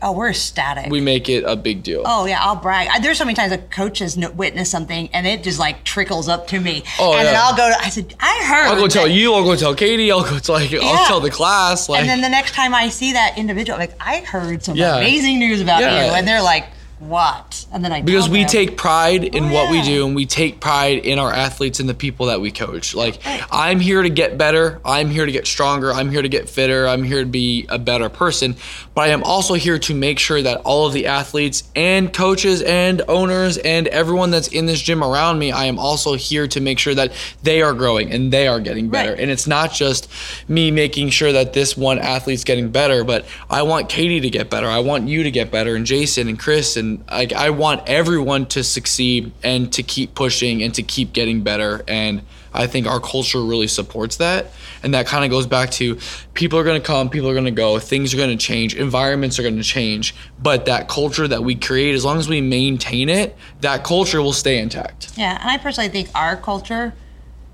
[0.01, 0.91] Oh, we're ecstatic.
[0.91, 2.03] we make it a big deal.
[2.05, 2.89] Oh yeah, I'll brag.
[2.91, 5.83] I- There's so many times a coach has no- witnessed something, and it just like
[5.83, 6.83] trickles up to me.
[6.99, 7.35] Oh, and then.
[7.37, 7.69] I'll go.
[7.69, 8.67] To, I said, I heard.
[8.67, 9.33] I'll go tell you.
[9.33, 10.11] I'll go tell Katie.
[10.11, 11.87] I'll go tell like I'll tell the class.
[11.89, 14.75] Like And then the next time I see that individual, I'm like I heard some
[14.75, 14.97] Yeah.
[14.97, 16.07] amazing news about Yeah.
[16.07, 16.65] you, and they're like,
[16.99, 17.65] what?
[17.73, 18.47] And then I because we them.
[18.49, 21.89] take pride in Oh, what we do and we take pride in our athletes and
[21.89, 23.19] the people that we coach like
[23.51, 26.87] i'm here to get better i'm here to get stronger i'm here to get fitter
[26.87, 28.55] i'm here to be a better person
[28.95, 32.61] but i am also here to make sure that all of the athletes and coaches
[32.63, 36.59] and owners and everyone that's in this gym around me i am also here to
[36.59, 37.11] make sure that
[37.43, 39.11] they are growing and they are getting better.
[39.11, 39.19] Right.
[39.19, 40.09] and it's not just
[40.47, 44.49] me making sure that this one athlete's getting better but i want katie to get
[44.49, 44.67] better.
[44.67, 48.45] I want you to get better and jason and chris and like i want everyone
[48.47, 51.83] to succeed and to keep pushing and to keep getting better.
[51.87, 52.21] And
[52.58, 54.51] i think our culture really supports that
[54.84, 55.97] and that kind of goes back to
[56.34, 58.76] people are going to come people are going to go things are going to change
[58.76, 62.41] environments are going to change but that culture that we create as long as we
[62.41, 66.93] maintain it that culture will stay intact Yeah, and I personally think our culture,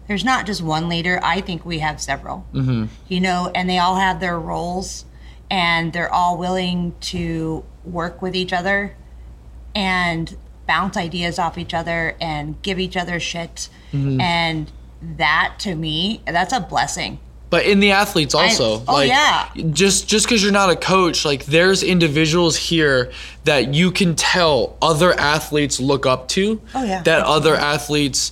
[0.08, 1.20] there's not just one leader.
[1.24, 2.45] I think we have several.
[2.54, 2.86] Mm-hmm.
[3.08, 5.06] You know, and they all have their roles,
[5.49, 8.95] and they're all willing to work with each other,
[9.76, 10.36] and
[10.68, 14.72] bounce ideas off each other, and give each other shit, and
[15.18, 17.20] that to me, that's a blessing.
[17.49, 19.49] But in the athletes also, oh, like yeah.
[19.72, 23.12] just just because you're not a coach, like there's individuals here
[23.43, 26.62] that you can tell other athletes look up to.
[26.74, 27.02] Oh, yeah.
[27.04, 28.32] That other athletes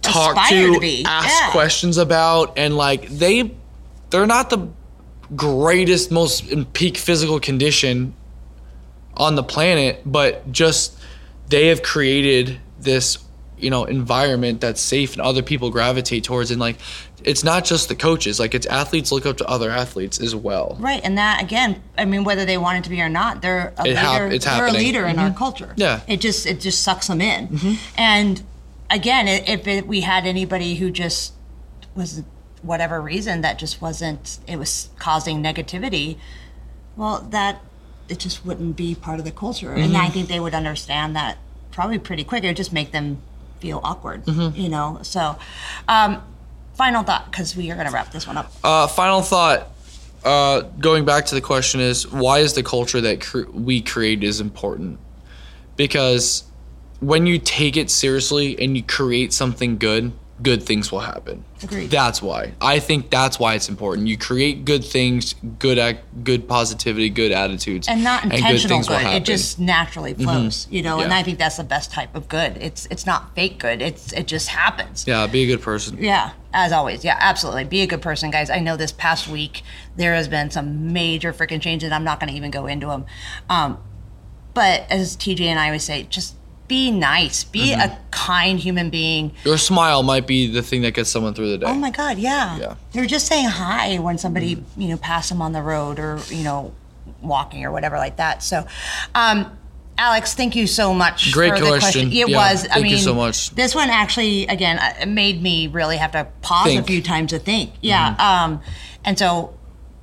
[0.00, 1.50] talk Aspire to, to ask yeah.
[1.50, 3.54] questions about, and like they,
[4.10, 4.68] they're not the
[5.36, 8.14] greatest, most in peak physical condition
[9.16, 10.98] on the planet, but just
[11.48, 13.18] they have created this
[13.64, 16.76] you know environment that's safe and other people gravitate towards and like
[17.24, 20.76] it's not just the coaches like it's athletes look up to other athletes as well
[20.78, 23.72] Right, and that again, I mean, whether they want it to be or not, they're
[23.78, 23.96] a It leader.
[23.96, 24.82] hap- it's they're a happening.
[24.82, 25.38] leader in our mm-hmm.
[25.38, 25.72] culture.
[25.76, 26.00] Yeah.
[26.06, 27.48] it just it just sucks them in.
[27.48, 27.74] Mm-hmm.
[27.96, 28.42] And
[28.90, 31.32] again, if it, we had anybody who just
[31.94, 32.22] was
[32.62, 36.18] whatever reason that just wasn't, it was causing negativity.
[36.96, 37.62] Well, that
[38.08, 40.04] it just wouldn't be part of the culture, and mm-hmm.
[40.04, 41.38] I think they would understand that
[41.72, 42.44] probably pretty quick.
[42.44, 43.22] It would just make them
[43.60, 44.98] feel awkward, you know.
[45.02, 45.36] So,
[45.88, 46.22] um,
[46.74, 48.52] final thought, because we are going to wrap this one up.
[48.62, 49.70] uh, final thought
[50.24, 54.24] uh, going back to the question is why is the culture that cr- we create
[54.24, 54.98] is important
[55.76, 56.44] because
[57.00, 60.12] when you take it seriously and you create something good
[60.42, 61.44] good things will happen.
[61.62, 61.90] Agreed.
[61.90, 62.52] That's why.
[62.60, 64.08] I think that's why it's important.
[64.08, 68.98] You create good things, good ac- good positivity, good attitudes, and not intentional things will
[68.98, 69.06] good.
[69.06, 69.08] It.
[69.10, 69.24] Mm-hmm.
[69.24, 71.00] just naturally flows, you know.
[71.00, 72.56] And I think that's the best type of good.
[72.56, 73.80] It's it's not fake good.
[73.80, 75.06] It's it just happens.
[75.06, 75.98] yeah, be a good person.
[75.98, 77.04] Yeah, as always.
[77.04, 77.64] Yeah, absolutely.
[77.64, 78.50] Be a good person, guys.
[78.50, 79.62] I know this past week
[79.96, 81.92] there has been some major freaking changes.
[81.92, 83.06] I'm not going to even go into them.
[83.48, 83.78] Um,
[84.52, 86.36] but as TJ and I always say, just
[86.68, 87.44] be nice.
[87.44, 87.80] Be Mm-hmm.
[87.92, 89.32] a kind human being.
[89.44, 91.66] Your smile might be the thing that gets someone through the day.
[91.66, 92.56] Oh my God, yeah.
[92.58, 92.74] Yeah.
[92.92, 96.42] They're just saying hi when somebody, you know, pass them on the road or, you
[96.44, 96.72] know,
[97.20, 98.42] walking or whatever like that.
[98.42, 98.66] So,
[99.14, 99.58] um,
[99.96, 102.08] Alex, thank you so much Great for the question.
[102.08, 102.64] It Yeah, was.
[102.64, 103.50] I thank mean, you so much.
[103.50, 106.78] This one actually, again, uh, it made me really have to pause Think.
[106.80, 106.84] Mm-hmm.
[106.84, 107.72] a few times to think.
[107.80, 108.14] Yeah.
[108.18, 108.60] Um,
[109.04, 109.54] and so,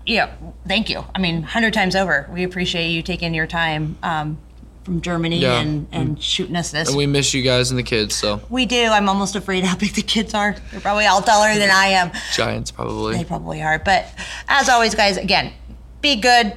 [0.06, 0.34] yeah,
[0.68, 1.04] thank you.
[1.14, 2.30] I mean, hundred times over.
[2.32, 4.38] We appreciate you taking your time um,
[4.84, 5.60] from Germany Yeah.
[5.60, 6.88] and, and shooting us this.
[6.88, 8.16] and we miss you guys and the kids.
[8.16, 8.86] So we do.
[8.86, 10.56] I'm almost afraid how big the kids are.
[10.72, 12.12] They're probably all taller than I am.
[12.34, 13.18] Giants probably.
[13.18, 13.78] They probably are.
[13.80, 14.08] But
[14.48, 15.54] as always, guys, again,
[16.02, 16.54] be good,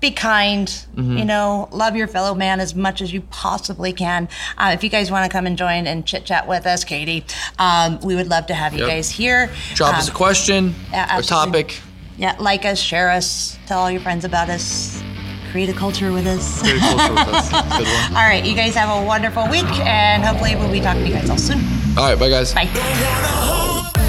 [0.00, 1.16] be kind, Mm-hmm.
[1.18, 4.28] you know, love your fellow man as much as you possibly can.
[4.56, 7.24] Uh, if you guys want to come and join and chit chat with us, Katie,
[7.58, 8.88] um, we would love to have you Yep.
[8.88, 9.50] guys here.
[9.74, 11.80] Drop Um, us a question yeah, or topic.
[12.16, 15.02] Yeah, like us, share us, tell all your friends about us,
[15.46, 16.62] create a culture with us.
[16.62, 17.52] Very culture with us.
[18.10, 21.14] All right, you guys have a wonderful week, and hopefully we'll be talking to you
[21.14, 21.60] guys all soon.
[21.96, 22.54] All right, bye guys.
[22.54, 24.02] Bye.